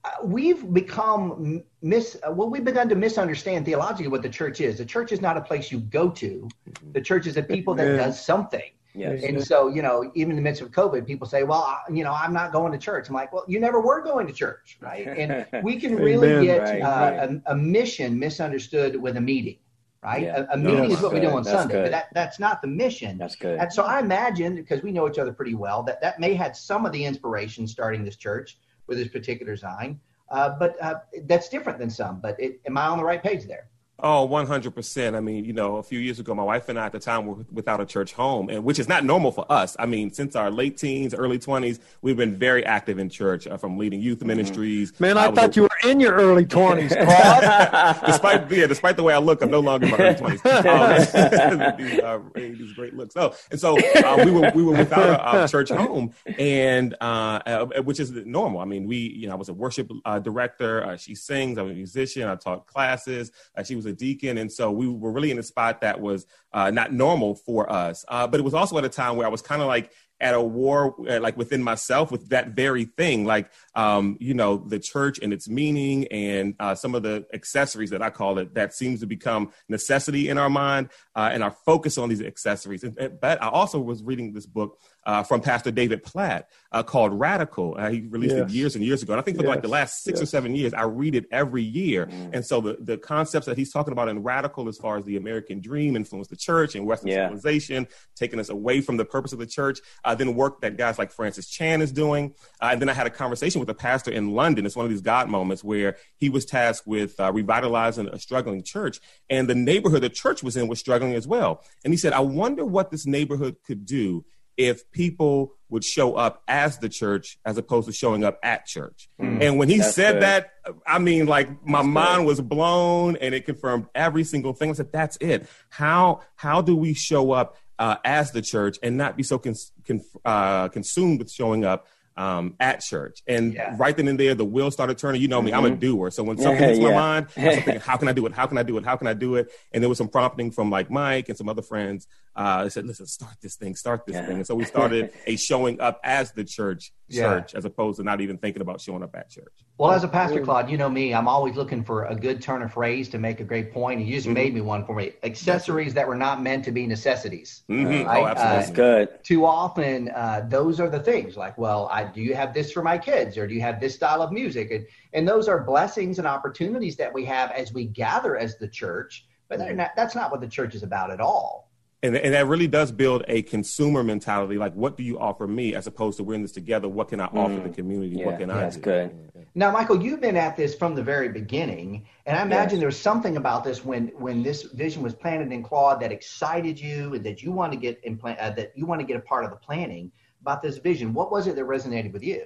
uh, 0.04 0.10
we've 0.24 0.72
become 0.72 1.62
mis 1.80 2.16
well 2.32 2.50
we've 2.50 2.64
begun 2.64 2.88
to 2.88 2.96
misunderstand 2.96 3.64
theologically 3.64 4.08
what 4.08 4.20
the 4.20 4.28
church 4.28 4.60
is 4.60 4.78
the 4.78 4.84
church 4.84 5.12
is 5.12 5.20
not 5.20 5.36
a 5.36 5.40
place 5.40 5.70
you 5.70 5.78
go 5.78 6.10
to 6.10 6.48
the 6.92 7.00
church 7.00 7.28
is 7.28 7.36
a 7.36 7.42
people 7.42 7.72
that 7.72 7.96
does 7.96 8.20
something 8.20 8.68
yes. 8.94 9.22
and 9.22 9.44
so 9.44 9.68
you 9.68 9.80
know 9.80 10.10
even 10.16 10.32
in 10.32 10.36
the 10.36 10.42
midst 10.42 10.60
of 10.60 10.72
covid 10.72 11.06
people 11.06 11.24
say 11.24 11.44
well 11.44 11.80
you 11.88 12.02
know 12.02 12.12
i'm 12.12 12.32
not 12.32 12.50
going 12.50 12.72
to 12.72 12.78
church 12.78 13.08
i'm 13.08 13.14
like 13.14 13.32
well 13.32 13.44
you 13.46 13.60
never 13.60 13.80
were 13.80 14.02
going 14.02 14.26
to 14.26 14.32
church 14.32 14.76
right 14.80 15.06
and 15.06 15.46
we 15.62 15.78
can 15.78 15.94
really 16.10 16.32
Amen. 16.32 16.44
get 16.44 16.62
right, 16.62 16.82
uh, 16.82 17.16
right. 17.16 17.30
A, 17.46 17.52
a 17.52 17.54
mission 17.54 18.18
misunderstood 18.18 19.00
with 19.00 19.16
a 19.16 19.20
meeting 19.20 19.58
right? 20.02 20.22
Yeah. 20.22 20.46
A, 20.50 20.54
a 20.54 20.56
meeting 20.56 20.88
no, 20.88 20.94
is 20.94 21.00
what 21.00 21.12
good. 21.12 21.22
we 21.22 21.28
do 21.28 21.28
on 21.34 21.43
that's 21.43 21.56
Sunday, 21.56 21.75
good. 21.75 21.82
but 21.84 21.90
that, 21.93 22.08
that's 22.14 22.38
not 22.38 22.60
the 22.62 22.69
mission. 22.69 23.19
That's 23.19 23.37
good. 23.37 23.58
And 23.58 23.72
so 23.72 23.82
I 23.84 24.00
imagine, 24.00 24.56
because 24.56 24.82
we 24.82 24.93
know 24.93 25.08
each 25.08 25.19
other 25.19 25.32
pretty 25.32 25.54
well, 25.54 25.82
that 25.84 26.00
that 26.00 26.19
may 26.20 26.34
have 26.34 26.56
some 26.56 26.84
of 26.87 26.93
the 26.93 27.04
inspiration 27.04 27.66
starting 27.66 28.04
this 28.04 28.16
church 28.16 28.58
with 28.87 28.99
this 28.99 29.08
particular 29.08 29.56
sign, 29.56 30.00
Uh, 30.28 30.50
but 30.58 30.82
uh, 30.82 30.94
that's 31.28 31.49
different 31.50 31.78
than 31.78 31.90
some. 31.90 32.19
But 32.20 32.40
it, 32.40 32.60
am 32.66 32.76
I 32.78 32.87
on 32.87 32.99
the 32.99 33.04
right 33.04 33.22
page 33.22 33.44
there? 33.46 33.69
Oh, 34.04 34.26
100%. 34.28 35.14
I 35.14 35.20
mean, 35.20 35.44
you 35.44 35.52
know, 35.52 35.76
a 35.76 35.82
few 35.82 36.00
years 36.00 36.19
ago, 36.19 36.34
my 36.34 36.43
wife 36.43 36.69
and 36.69 36.76
I 36.76 36.87
at 36.87 36.93
the 36.93 36.99
time 36.99 37.25
were 37.25 37.37
without 37.52 37.81
a 37.81 37.87
church 37.87 38.12
home, 38.12 38.49
and 38.49 38.64
which 38.64 38.81
is 38.81 38.88
not 38.88 39.04
normal 39.04 39.31
for 39.31 39.46
us. 39.49 39.76
I 39.78 39.87
mean, 39.87 40.12
since 40.12 40.34
our 40.34 40.50
late 40.50 40.76
teens, 40.76 41.14
early 41.14 41.38
20s, 41.38 41.78
we've 42.00 42.16
been 42.16 42.34
very 42.34 42.66
active 42.66 42.99
in 42.99 43.08
church 43.08 43.46
uh, 43.46 43.56
from 43.56 43.78
leading 43.78 44.00
youth 44.00 44.19
mm-hmm. 44.19 44.26
ministries. 44.26 44.99
Man, 44.99 45.16
I, 45.16 45.26
I 45.26 45.31
thought 45.31 45.56
a, 45.56 45.60
you 45.60 45.62
were 45.62 45.88
in 45.88 46.00
your 46.00 46.14
early 46.14 46.44
20s, 46.44 46.88
despite, 48.06 48.50
yeah, 48.50 48.66
despite 48.66 48.96
the 48.96 49.04
way 49.04 49.14
I 49.14 49.19
look, 49.19 49.40
I'm 49.40 49.52
no 49.52 49.60
longer 49.60 49.87
in 49.87 49.93
my 49.93 49.99
early 49.99 50.14
20s. 50.16 50.43
Um, 50.72 51.76
these, 51.76 52.00
uh, 52.00 52.19
these, 52.34 52.72
great 52.72 52.94
looks. 52.94 53.16
Oh, 53.16 53.34
and 53.50 53.58
so 53.58 53.76
uh, 53.78 54.22
we 54.25 54.31
were 54.31 54.50
we 54.54 54.62
were 54.62 54.76
without 54.76 55.34
a, 55.34 55.44
a 55.44 55.49
church 55.49 55.70
home, 55.70 56.12
and 56.38 56.94
uh, 57.00 57.40
uh, 57.46 57.66
which 57.82 58.00
is 58.00 58.10
normal. 58.10 58.60
I 58.60 58.64
mean, 58.64 58.87
we, 58.87 58.96
you 58.96 59.26
know, 59.26 59.32
I 59.32 59.37
was 59.37 59.49
a 59.49 59.52
worship 59.52 59.90
uh, 60.04 60.19
director. 60.19 60.96
she 60.99 61.14
sings. 61.14 61.58
I'm 61.58 61.70
a 61.70 61.75
musician. 61.75 62.28
I 62.28 62.37
taught 62.37 62.66
classes. 62.66 63.32
she 63.64 63.76
was 63.76 63.87
a 63.87 63.91
deacon, 63.92 64.38
and 64.38 64.50
so 64.50 64.70
we 64.70 64.88
were 64.88 65.12
really 65.12 65.30
in 65.30 65.38
a 65.38 65.42
spot 65.42 65.80
that 65.82 66.00
was 66.00 66.26
uh, 66.52 66.70
not 66.70 66.92
normal 66.92 67.34
for 67.34 67.70
us. 67.70 68.04
Uh, 68.08 68.26
but 68.26 68.40
it 68.40 68.42
was 68.42 68.54
also 68.54 68.78
at 68.78 68.84
a 68.84 68.88
time 68.88 69.16
where 69.16 69.26
I 69.26 69.30
was 69.30 69.42
kind 69.42 69.62
of 69.62 69.68
like 69.68 69.92
at 70.20 70.34
a 70.34 70.40
war, 70.40 70.94
uh, 71.08 71.18
like 71.20 71.36
within 71.36 71.62
myself, 71.62 72.12
with 72.12 72.28
that 72.28 72.50
very 72.50 72.84
thing, 72.84 73.24
like 73.24 73.50
um, 73.74 74.16
you 74.20 74.34
know, 74.34 74.56
the 74.56 74.78
church 74.78 75.18
and 75.20 75.32
its 75.32 75.48
meaning, 75.48 76.06
and 76.08 76.54
uh, 76.60 76.74
some 76.74 76.94
of 76.94 77.02
the 77.02 77.26
accessories 77.34 77.90
that 77.90 78.02
I 78.02 78.10
call 78.10 78.38
it 78.38 78.54
that 78.54 78.72
seems 78.72 79.00
to 79.00 79.06
become 79.06 79.50
necessity 79.68 80.28
in 80.28 80.38
our 80.38 80.50
mind, 80.50 80.90
uh, 81.16 81.30
and 81.32 81.42
our 81.42 81.50
focus 81.50 81.98
on 81.98 82.08
these 82.08 82.22
accessories. 82.22 82.84
And, 82.84 83.18
but 83.20 83.42
I 83.42 83.48
also 83.48 83.80
was 83.80 84.02
reading 84.02 84.32
this 84.32 84.46
book 84.46 84.78
uh, 85.04 85.22
from 85.22 85.40
Pastor 85.40 85.70
David 85.70 86.02
Platt 86.02 86.49
uh, 86.70 86.82
called 86.82 87.12
Radical. 87.19 87.76
Uh, 87.78 87.90
he 87.90 88.00
released 88.02 88.37
yes. 88.37 88.50
it 88.50 88.54
years 88.54 88.76
and 88.76 88.84
years 88.84 89.02
ago. 89.02 89.12
And 89.12 89.20
I 89.20 89.22
think 89.22 89.37
for 89.37 89.44
yes. 89.44 89.50
like 89.50 89.62
the 89.62 89.69
last 89.69 90.02
six 90.02 90.19
yes. 90.19 90.22
or 90.22 90.26
seven 90.26 90.54
years, 90.54 90.75
I 90.75 90.82
read 90.82 91.14
it 91.14 91.26
every 91.31 91.62
year. 91.62 92.06
Mm. 92.06 92.31
And 92.34 92.44
so 92.44 92.60
the, 92.60 92.76
the 92.81 92.99
concepts 92.99 93.46
that 93.46 93.56
he's 93.56 93.72
talking 93.72 93.93
about 93.93 94.08
in 94.08 94.22
Radical, 94.22 94.69
as 94.69 94.78
far 94.78 94.96
as 94.96 95.04
the 95.04 95.16
American 95.16 95.60
dream, 95.60 95.96
influenced 95.96 96.31
the 96.31 96.37
church 96.37 96.75
and 96.75 96.87
Western 96.87 97.08
yeah. 97.08 97.26
civilization, 97.26 97.88
taking 98.16 98.38
us 98.38 98.49
away 98.49 98.81
from 98.81 98.96
the 98.96 99.04
purpose 99.04 99.32
of 99.32 99.38
the 99.38 99.46
church, 99.46 99.81
uh, 100.04 100.14
then 100.14 100.34
work 100.34 100.61
that 100.61 100.76
guys 100.76 100.99
like 100.99 101.11
Francis 101.11 101.49
Chan 101.49 101.82
is 101.82 101.92
doing. 101.92 102.35
Uh, 102.61 102.71
and 102.73 102.80
then 102.80 102.88
I 102.88 102.92
had 102.92 103.06
a 103.06 103.11
conversation 103.11 103.61
with 103.61 103.68
a 103.71 103.75
pastor 103.75 104.11
in 104.11 104.30
London. 104.30 104.66
It's 104.66 104.76
one 104.76 104.85
of 104.85 104.90
these 104.90 105.00
God 105.00 105.28
moments 105.28 105.64
where 105.64 105.97
he 106.16 106.28
was 106.28 106.44
tasked 106.44 106.87
with 106.87 107.18
uh, 107.18 107.32
revitalizing 107.32 108.09
a 108.09 108.18
struggling 108.18 108.62
church. 108.62 109.00
And 109.28 109.49
the 109.49 109.54
neighborhood 109.54 110.02
the 110.02 110.11
church 110.11 110.42
was 110.42 110.56
in 110.56 110.68
was 110.68 110.80
struggling 110.80 111.14
as 111.14 111.26
well. 111.26 111.64
And 111.85 111.92
he 111.92 111.97
said, 111.97 112.12
I 112.12 112.21
wonder 112.21 112.64
what 112.64 112.90
this 112.90 113.06
neighborhood 113.06 113.56
could 113.64 113.87
do 113.87 114.25
if 114.56 114.90
people 114.90 115.54
would 115.68 115.85
show 115.85 116.14
up 116.14 116.42
as 116.47 116.78
the 116.78 116.88
church 116.88 117.38
as 117.47 117.56
opposed 117.56 117.87
to 117.87 117.92
showing 117.92 118.25
up 118.25 118.38
at 118.42 118.66
church. 118.66 119.09
Mm, 119.21 119.42
and 119.42 119.59
when 119.59 119.68
he 119.68 119.80
said 119.80 120.14
good. 120.14 120.23
that, 120.23 120.50
I 120.87 120.99
mean, 120.99 121.26
like 121.26 121.49
my 121.66 121.78
that's 121.78 121.88
mind 121.88 122.21
good. 122.23 122.26
was 122.26 122.40
blown 122.42 123.16
and 123.16 123.35
it 123.35 123.47
confirmed 123.47 123.87
every 123.94 124.25
single 124.25 124.52
thing. 124.52 124.71
I 124.71 124.75
said, 124.75 124.92
that's 124.92 125.16
it. 125.21 125.47
How, 125.71 126.21
how 126.37 126.61
do 126.61 126.76
we 126.76 126.92
show 126.92 127.32
up 127.32 127.56
uh, 127.78 127.97
as 128.04 128.32
the 128.32 128.42
church 128.42 128.78
and 128.82 128.97
not 128.99 129.16
be 129.16 129.23
so 129.23 129.38
cons- 129.38 129.73
con- 129.87 130.04
uh, 130.25 130.68
consumed 130.68 131.18
with 131.18 131.30
showing 131.30 131.64
up 131.64 131.87
um, 132.16 132.54
at 132.61 132.81
church. 132.81 133.23
And 133.26 133.54
yeah. 133.54 133.75
right 133.78 133.97
then 133.97 134.09
and 134.09 134.19
there, 134.19 134.35
the 134.35 134.45
wheels 134.45 134.75
started 134.75 134.99
turning. 134.99 135.21
You 135.21 135.28
know 135.28 135.40
me, 135.40 135.50
mm-hmm. 135.50 135.59
I'm 135.59 135.64
a 135.64 135.71
mm-hmm. 135.71 135.81
doer. 135.81 136.11
So 136.11 136.23
when 136.23 136.38
something 136.38 136.62
hits 136.69 136.78
yeah. 136.78 136.88
my 136.88 136.95
mind, 136.95 137.26
I'm 137.37 137.42
thinking, 137.42 137.81
how 137.81 137.97
can 137.97 138.09
I 138.09 138.12
do 138.12 138.26
it? 138.26 138.33
How 138.33 138.47
can 138.47 138.59
I 138.59 138.62
do 138.62 138.76
it? 138.78 138.85
How 138.85 138.97
can 138.97 139.07
I 139.07 139.14
do 139.14 139.37
it? 139.37 139.50
And 139.73 139.83
there 139.83 139.88
was 139.88 139.99
some 139.99 140.09
prompting 140.09 140.50
from 140.50 140.71
like 140.71 140.90
Mike 140.90 141.28
and 141.28 141.38
some 141.38 141.49
other 141.49 141.62
friends 141.62 142.07
uh, 142.35 142.62
they 142.62 142.71
said, 142.71 142.87
listen, 142.87 143.07
start 143.07 143.35
this 143.42 143.57
thing, 143.57 143.76
start 143.76 144.07
this 144.07 144.14
yeah. 144.14 144.26
thing. 144.26 144.37
And 144.37 144.47
so 144.47 144.54
we 144.54 144.64
started 144.64 145.12
a 145.26 145.37
showing 145.37 145.81
up 145.81 146.00
as 146.02 146.33
the 146.33 146.45
church 146.45 146.92
church 147.11 147.52
yeah. 147.52 147.59
as 147.59 147.66
opposed 147.66 147.99
to 147.99 148.04
not 148.04 148.23
even 148.23 148.38
thinking 148.38 148.62
about 148.62 148.81
showing 148.81 149.02
up 149.02 149.14
at 149.14 149.28
church. 149.28 149.52
Well, 149.76 149.90
as 149.90 150.02
a 150.02 150.09
pastor, 150.09 150.42
Claude, 150.42 150.71
you 150.71 150.78
know 150.78 150.88
me, 150.88 151.12
I'm 151.12 151.28
always 151.28 151.57
looking 151.57 151.85
for 151.85 152.04
a 152.04 152.14
good 152.14 152.40
turn 152.40 152.62
of 152.62 152.73
phrase 152.73 153.11
to 153.11 153.19
make 153.19 153.40
a 153.40 153.45
great 153.45 153.73
point. 153.73 154.00
And 154.00 154.09
you 154.09 154.14
just 154.14 154.26
mm-hmm. 154.26 154.35
made 154.35 154.54
me 154.54 154.61
one 154.62 154.87
for 154.87 154.95
me. 154.95 155.12
Accessories 155.23 155.92
that 155.95 156.09
were 156.09 156.14
not 156.14 156.42
meant 156.42 156.64
to 156.66 156.73
be 156.73 156.87
necessities. 156.87 157.64
Mm-hmm. 157.69 158.07
Right? 158.07 158.23
Oh, 158.23 158.26
absolutely. 158.26 158.57
Uh, 158.57 158.61
That's 158.61 158.71
good. 158.71 159.25
Too 159.25 159.45
often, 159.45 160.09
uh, 160.11 160.47
those 160.49 160.81
are 160.81 160.88
the 160.88 161.00
things 161.00 161.37
like, 161.37 161.59
well, 161.59 161.88
I, 161.92 162.01
do 162.04 162.21
you 162.21 162.35
have 162.35 162.52
this 162.54 162.73
for 162.73 162.82
my 162.82 162.99
kids 162.99 163.37
or 163.38 163.47
do 163.47 163.54
you 163.54 163.61
have 163.61 163.80
this 163.80 163.94
style 163.94 164.23
of 164.23 164.32
music? 164.32 164.71
And, 164.71 164.87
and 165.12 165.28
those 165.28 165.49
are 165.49 165.62
blessings 165.62 166.18
and 166.18 166.26
opportunities 166.26 166.97
that 166.97 167.12
we 167.12 167.25
have 167.26 167.50
as 167.52 167.73
we 167.73 167.87
gather 167.87 168.37
as 168.37 168.59
the 168.59 168.68
church. 168.68 169.26
But 169.49 169.75
not, 169.76 169.90
that's 169.94 170.14
not 170.14 170.30
what 170.30 170.40
the 170.40 170.49
church 170.49 170.75
is 170.75 170.82
about 170.82 171.11
at 171.11 171.21
all 171.21 171.73
and, 172.02 172.16
and 172.16 172.35
that 172.35 172.47
really 172.47 172.66
does 172.66 172.90
build 172.90 173.25
a 173.28 173.42
consumer 173.42 174.02
mentality 174.02 174.59
like 174.59 174.75
what 174.75 174.97
do 174.97 175.02
you 175.02 175.18
offer 175.18 175.47
me 175.47 175.75
as 175.75 175.87
opposed 175.87 176.16
to 176.16 176.25
we're 176.25 176.35
in 176.35 176.42
this 176.42 176.52
together 176.52 176.88
what 176.88 177.09
can 177.09 177.21
i 177.21 177.26
offer 177.26 177.54
mm. 177.54 177.62
the 177.62 177.71
community 177.71 178.16
yeah, 178.16 178.26
what 178.26 178.38
can 178.38 178.49
yeah, 178.49 178.56
i 178.56 178.61
that's 178.61 178.76
do 178.76 178.82
good 178.82 179.32
Now, 179.54 179.71
Michael, 179.71 180.02
you've 180.02 180.21
been 180.21 180.37
at 180.37 180.56
this 180.56 180.75
from 180.75 180.94
the 180.94 181.02
very 181.02 181.28
beginning, 181.28 182.06
and 182.25 182.38
I 182.38 182.42
imagine 182.42 182.76
yes. 182.76 182.78
there 182.78 182.88
was 182.88 182.99
something 182.99 183.37
about 183.37 183.64
this 183.64 183.85
when 183.85 184.09
when 184.16 184.42
this 184.42 184.62
vision 184.62 185.02
was 185.02 185.14
planted 185.14 185.52
in 185.52 185.62
Claude 185.62 186.00
that 186.00 186.11
excited 186.11 186.80
you, 186.80 187.12
and 187.14 187.25
that 187.26 187.42
you 187.42 187.52
want 187.52 187.71
to 187.73 187.78
get 187.78 188.00
implant 188.02 188.38
uh, 188.38 188.50
that 188.52 188.73
you 188.75 188.87
want 188.87 189.02
to 189.02 189.06
get 189.06 189.16
a 189.16 189.21
part 189.21 189.44
of 189.44 189.50
the 189.50 189.56
planning 189.56 190.11
about 190.42 190.61
this 190.61 190.78
vision. 190.78 191.14
What 191.14 191.32
was 191.32 191.46
it 191.46 191.56
that 191.56 191.64
resonated 191.64 192.12
with 192.12 192.22
you? 192.22 192.44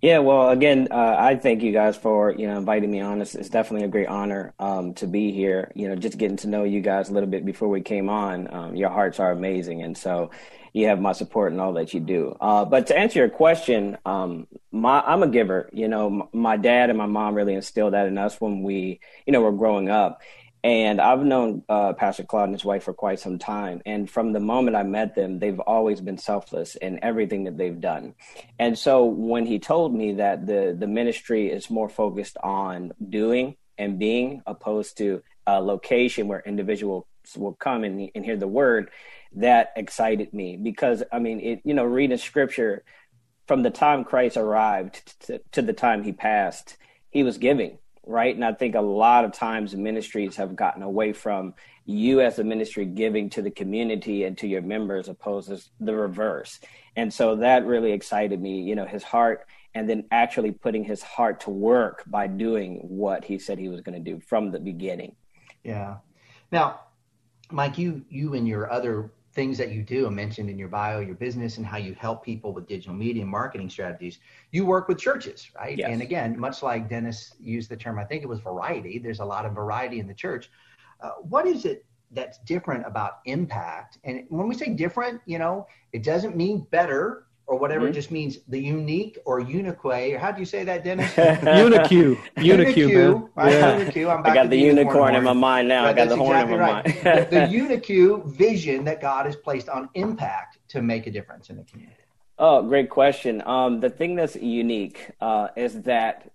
Yeah, 0.00 0.18
well, 0.18 0.50
again, 0.50 0.88
uh, 0.90 1.16
I 1.18 1.36
thank 1.36 1.62
you 1.62 1.72
guys 1.72 1.96
for 1.96 2.30
you 2.32 2.46
know 2.46 2.58
inviting 2.58 2.90
me 2.90 3.00
on. 3.00 3.22
It's, 3.22 3.34
it's 3.34 3.48
definitely 3.48 3.86
a 3.86 3.90
great 3.90 4.08
honor 4.08 4.52
um, 4.58 4.94
to 4.94 5.06
be 5.06 5.32
here. 5.32 5.72
You 5.74 5.88
know, 5.88 5.96
just 5.96 6.18
getting 6.18 6.36
to 6.38 6.48
know 6.48 6.64
you 6.64 6.80
guys 6.80 7.08
a 7.08 7.12
little 7.12 7.28
bit 7.28 7.44
before 7.44 7.68
we 7.68 7.80
came 7.80 8.08
on. 8.08 8.52
Um, 8.52 8.76
your 8.76 8.90
hearts 8.90 9.18
are 9.18 9.32
amazing, 9.32 9.82
and 9.82 9.96
so 9.96 10.30
you 10.74 10.88
have 10.88 11.00
my 11.00 11.12
support 11.12 11.52
and 11.52 11.60
all 11.60 11.72
that 11.74 11.94
you 11.94 12.00
do. 12.00 12.36
Uh, 12.40 12.64
but 12.64 12.88
to 12.88 12.98
answer 12.98 13.20
your 13.20 13.30
question, 13.30 13.96
um, 14.04 14.48
my, 14.72 15.00
I'm 15.00 15.22
a 15.22 15.28
giver. 15.28 15.70
You 15.72 15.88
know, 15.88 16.28
my 16.32 16.56
dad 16.56 16.90
and 16.90 16.98
my 16.98 17.06
mom 17.06 17.34
really 17.34 17.54
instilled 17.54 17.94
that 17.94 18.06
in 18.06 18.18
us 18.18 18.40
when 18.40 18.62
we, 18.62 19.00
you 19.24 19.32
know, 19.32 19.40
were 19.40 19.52
growing 19.52 19.88
up. 19.88 20.20
And 20.64 20.98
I've 20.98 21.22
known 21.22 21.62
uh, 21.68 21.92
Pastor 21.92 22.24
Claude 22.24 22.48
and 22.48 22.54
his 22.54 22.64
wife 22.64 22.84
for 22.84 22.94
quite 22.94 23.20
some 23.20 23.38
time. 23.38 23.82
And 23.84 24.10
from 24.10 24.32
the 24.32 24.40
moment 24.40 24.76
I 24.76 24.82
met 24.82 25.14
them, 25.14 25.38
they've 25.38 25.60
always 25.60 26.00
been 26.00 26.16
selfless 26.16 26.74
in 26.74 26.98
everything 27.02 27.44
that 27.44 27.58
they've 27.58 27.78
done. 27.78 28.14
And 28.58 28.78
so 28.78 29.04
when 29.04 29.44
he 29.44 29.58
told 29.58 29.94
me 29.94 30.14
that 30.14 30.46
the, 30.46 30.74
the 30.76 30.86
ministry 30.86 31.50
is 31.50 31.68
more 31.68 31.90
focused 31.90 32.38
on 32.42 32.92
doing 33.10 33.56
and 33.76 33.98
being 33.98 34.42
opposed 34.46 34.96
to 34.98 35.22
a 35.46 35.60
location 35.60 36.28
where 36.28 36.40
individuals 36.40 37.04
will 37.36 37.52
come 37.52 37.84
and, 37.84 38.10
and 38.14 38.24
hear 38.24 38.38
the 38.38 38.48
word, 38.48 38.90
that 39.36 39.70
excited 39.76 40.32
me 40.32 40.56
because 40.56 41.02
I 41.12 41.18
mean, 41.18 41.40
it, 41.40 41.60
you 41.64 41.74
know, 41.74 41.84
reading 41.84 42.16
scripture 42.16 42.84
from 43.46 43.62
the 43.62 43.70
time 43.70 44.04
Christ 44.04 44.38
arrived 44.38 45.20
to, 45.26 45.42
to 45.52 45.60
the 45.60 45.74
time 45.74 46.04
he 46.04 46.12
passed, 46.12 46.78
he 47.10 47.22
was 47.22 47.36
giving, 47.36 47.78
right? 48.06 48.34
And 48.34 48.44
I 48.44 48.52
think 48.52 48.74
a 48.74 48.80
lot 48.80 49.24
of 49.24 49.32
times 49.32 49.74
ministries 49.74 50.36
have 50.36 50.56
gotten 50.56 50.82
away 50.82 51.12
from 51.12 51.54
you 51.86 52.20
as 52.20 52.38
a 52.38 52.44
ministry 52.44 52.84
giving 52.84 53.30
to 53.30 53.42
the 53.42 53.50
community 53.50 54.24
and 54.24 54.36
to 54.38 54.46
your 54.46 54.62
members 54.62 55.08
opposed 55.08 55.48
to 55.48 55.60
the 55.80 55.94
reverse. 55.94 56.60
And 56.96 57.12
so 57.12 57.36
that 57.36 57.66
really 57.66 57.92
excited 57.92 58.40
me, 58.40 58.62
you 58.62 58.74
know, 58.74 58.86
his 58.86 59.02
heart 59.02 59.46
and 59.74 59.88
then 59.88 60.04
actually 60.10 60.52
putting 60.52 60.84
his 60.84 61.02
heart 61.02 61.40
to 61.40 61.50
work 61.50 62.04
by 62.06 62.26
doing 62.26 62.78
what 62.82 63.24
he 63.24 63.38
said 63.38 63.58
he 63.58 63.68
was 63.68 63.80
going 63.80 64.02
to 64.02 64.10
do 64.12 64.20
from 64.20 64.50
the 64.50 64.60
beginning. 64.60 65.16
Yeah. 65.64 65.96
Now, 66.52 66.80
Mike, 67.50 67.76
you 67.78 68.04
you 68.08 68.34
and 68.34 68.46
your 68.46 68.70
other 68.70 69.10
things 69.34 69.58
that 69.58 69.72
you 69.72 69.82
do 69.82 70.06
and 70.06 70.14
mentioned 70.14 70.48
in 70.48 70.58
your 70.58 70.68
bio, 70.68 71.00
your 71.00 71.16
business 71.16 71.58
and 71.58 71.66
how 71.66 71.76
you 71.76 71.94
help 71.94 72.24
people 72.24 72.52
with 72.52 72.66
digital 72.68 72.94
media 72.94 73.22
and 73.22 73.30
marketing 73.30 73.68
strategies. 73.68 74.20
You 74.52 74.64
work 74.64 74.86
with 74.88 74.98
churches, 74.98 75.50
right? 75.56 75.76
Yes. 75.76 75.90
And 75.90 76.02
again, 76.02 76.38
much 76.38 76.62
like 76.62 76.88
Dennis 76.88 77.34
used 77.40 77.68
the 77.68 77.76
term, 77.76 77.98
I 77.98 78.04
think 78.04 78.22
it 78.22 78.28
was 78.28 78.40
variety. 78.40 78.98
There's 78.98 79.20
a 79.20 79.24
lot 79.24 79.44
of 79.44 79.52
variety 79.52 79.98
in 79.98 80.06
the 80.06 80.14
church. 80.14 80.50
Uh, 81.00 81.10
what 81.22 81.46
is 81.46 81.64
it 81.64 81.84
that's 82.12 82.38
different 82.38 82.86
about 82.86 83.18
impact? 83.24 83.98
And 84.04 84.24
when 84.28 84.46
we 84.46 84.54
say 84.54 84.68
different, 84.68 85.20
you 85.26 85.38
know, 85.38 85.66
it 85.92 86.04
doesn't 86.04 86.36
mean 86.36 86.66
better 86.70 87.26
or 87.46 87.58
whatever. 87.58 87.82
Mm-hmm. 87.82 87.90
It 87.90 87.94
just 87.94 88.10
means 88.10 88.38
the 88.48 88.58
unique 88.58 89.18
or 89.24 89.40
unique. 89.40 89.84
Or 89.84 90.18
how 90.18 90.32
do 90.32 90.40
you 90.40 90.46
say 90.46 90.64
that, 90.64 90.84
Dennis? 90.84 91.16
unique, 91.16 91.90
unique. 92.36 93.22
Right? 93.34 93.52
Yeah. 93.52 94.10
I'm 94.10 94.26
I 94.26 94.34
got 94.34 94.44
the, 94.44 94.56
the 94.56 94.58
unicorn 94.58 95.14
in 95.14 95.24
my 95.24 95.32
mind 95.32 95.68
now. 95.68 95.84
Right, 95.84 95.90
I 95.90 95.92
got 95.92 96.08
the 96.08 96.16
horn 96.16 96.36
exactly 96.36 96.54
in 96.54 96.60
my 96.60 96.72
right. 96.72 97.04
mind. 97.04 97.30
the, 97.30 97.36
the 97.36 97.48
unique 97.50 98.26
vision 98.26 98.84
that 98.84 99.00
God 99.00 99.26
has 99.26 99.36
placed 99.36 99.68
on 99.68 99.88
impact 99.94 100.58
to 100.68 100.82
make 100.82 101.06
a 101.06 101.10
difference 101.10 101.50
in 101.50 101.56
the 101.56 101.64
community. 101.64 102.00
Oh, 102.38 102.62
great 102.62 102.90
question. 102.90 103.42
Um, 103.46 103.78
the 103.80 103.90
thing 103.90 104.16
that's 104.16 104.34
unique 104.34 105.10
uh, 105.20 105.48
is 105.56 105.82
that 105.82 106.30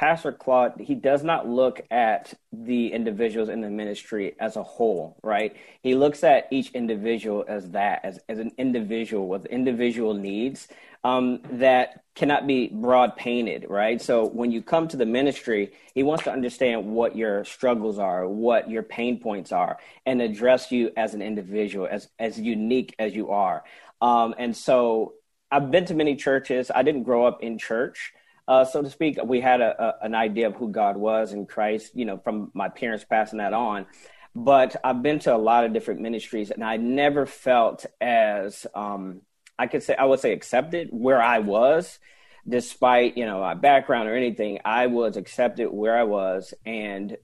Pastor 0.00 0.32
Claude, 0.32 0.80
he 0.80 0.94
does 0.94 1.22
not 1.22 1.46
look 1.46 1.82
at 1.90 2.32
the 2.50 2.90
individuals 2.90 3.50
in 3.50 3.60
the 3.60 3.68
ministry 3.68 4.34
as 4.40 4.56
a 4.56 4.62
whole, 4.62 5.18
right? 5.22 5.54
He 5.82 5.94
looks 5.94 6.24
at 6.24 6.48
each 6.50 6.70
individual 6.70 7.44
as 7.46 7.72
that, 7.72 8.00
as, 8.02 8.18
as 8.26 8.38
an 8.38 8.50
individual 8.56 9.28
with 9.28 9.44
individual 9.44 10.14
needs 10.14 10.68
um, 11.04 11.42
that 11.52 12.02
cannot 12.14 12.46
be 12.46 12.68
broad 12.68 13.14
painted, 13.14 13.66
right? 13.68 14.00
So 14.00 14.24
when 14.26 14.50
you 14.50 14.62
come 14.62 14.88
to 14.88 14.96
the 14.96 15.04
ministry, 15.04 15.72
he 15.92 16.02
wants 16.02 16.24
to 16.24 16.32
understand 16.32 16.86
what 16.86 17.14
your 17.14 17.44
struggles 17.44 17.98
are, 17.98 18.26
what 18.26 18.70
your 18.70 18.82
pain 18.82 19.20
points 19.20 19.52
are, 19.52 19.76
and 20.06 20.22
address 20.22 20.72
you 20.72 20.92
as 20.96 21.12
an 21.12 21.20
individual, 21.20 21.86
as, 21.90 22.08
as 22.18 22.40
unique 22.40 22.94
as 22.98 23.14
you 23.14 23.28
are. 23.32 23.64
Um, 24.00 24.34
and 24.38 24.56
so 24.56 25.12
I've 25.50 25.70
been 25.70 25.84
to 25.84 25.94
many 25.94 26.16
churches. 26.16 26.70
I 26.74 26.84
didn't 26.84 27.02
grow 27.02 27.26
up 27.26 27.42
in 27.42 27.58
church 27.58 28.14
uh, 28.50 28.64
so 28.64 28.82
to 28.82 28.90
speak. 28.90 29.16
We 29.24 29.40
had 29.40 29.60
a, 29.60 29.80
a, 29.80 30.06
an 30.06 30.14
idea 30.16 30.48
of 30.48 30.56
who 30.56 30.70
God 30.70 30.96
was 30.96 31.32
in 31.32 31.46
Christ, 31.46 31.92
you 31.94 32.04
know, 32.04 32.18
from 32.18 32.50
my 32.52 32.68
parents 32.68 33.04
passing 33.08 33.38
that 33.38 33.52
on. 33.52 33.86
But 34.34 34.74
I've 34.82 35.02
been 35.02 35.20
to 35.20 35.36
a 35.36 35.38
lot 35.38 35.64
of 35.64 35.72
different 35.72 36.00
ministries, 36.00 36.50
and 36.50 36.64
I 36.64 36.76
never 36.76 37.26
felt 37.26 37.86
as 38.00 38.66
um, 38.74 39.20
I 39.56 39.68
could 39.68 39.84
say 39.84 39.94
I 39.94 40.04
would 40.04 40.18
say 40.18 40.32
accepted 40.32 40.88
where 40.90 41.22
I 41.22 41.38
was, 41.38 42.00
despite 42.48 43.16
you 43.16 43.24
know 43.24 43.40
my 43.40 43.54
background 43.54 44.08
or 44.08 44.16
anything. 44.16 44.58
I 44.64 44.88
was 44.88 45.16
accepted 45.16 45.70
where 45.70 45.96
I 45.96 46.02
was, 46.02 46.52
and 46.66 47.16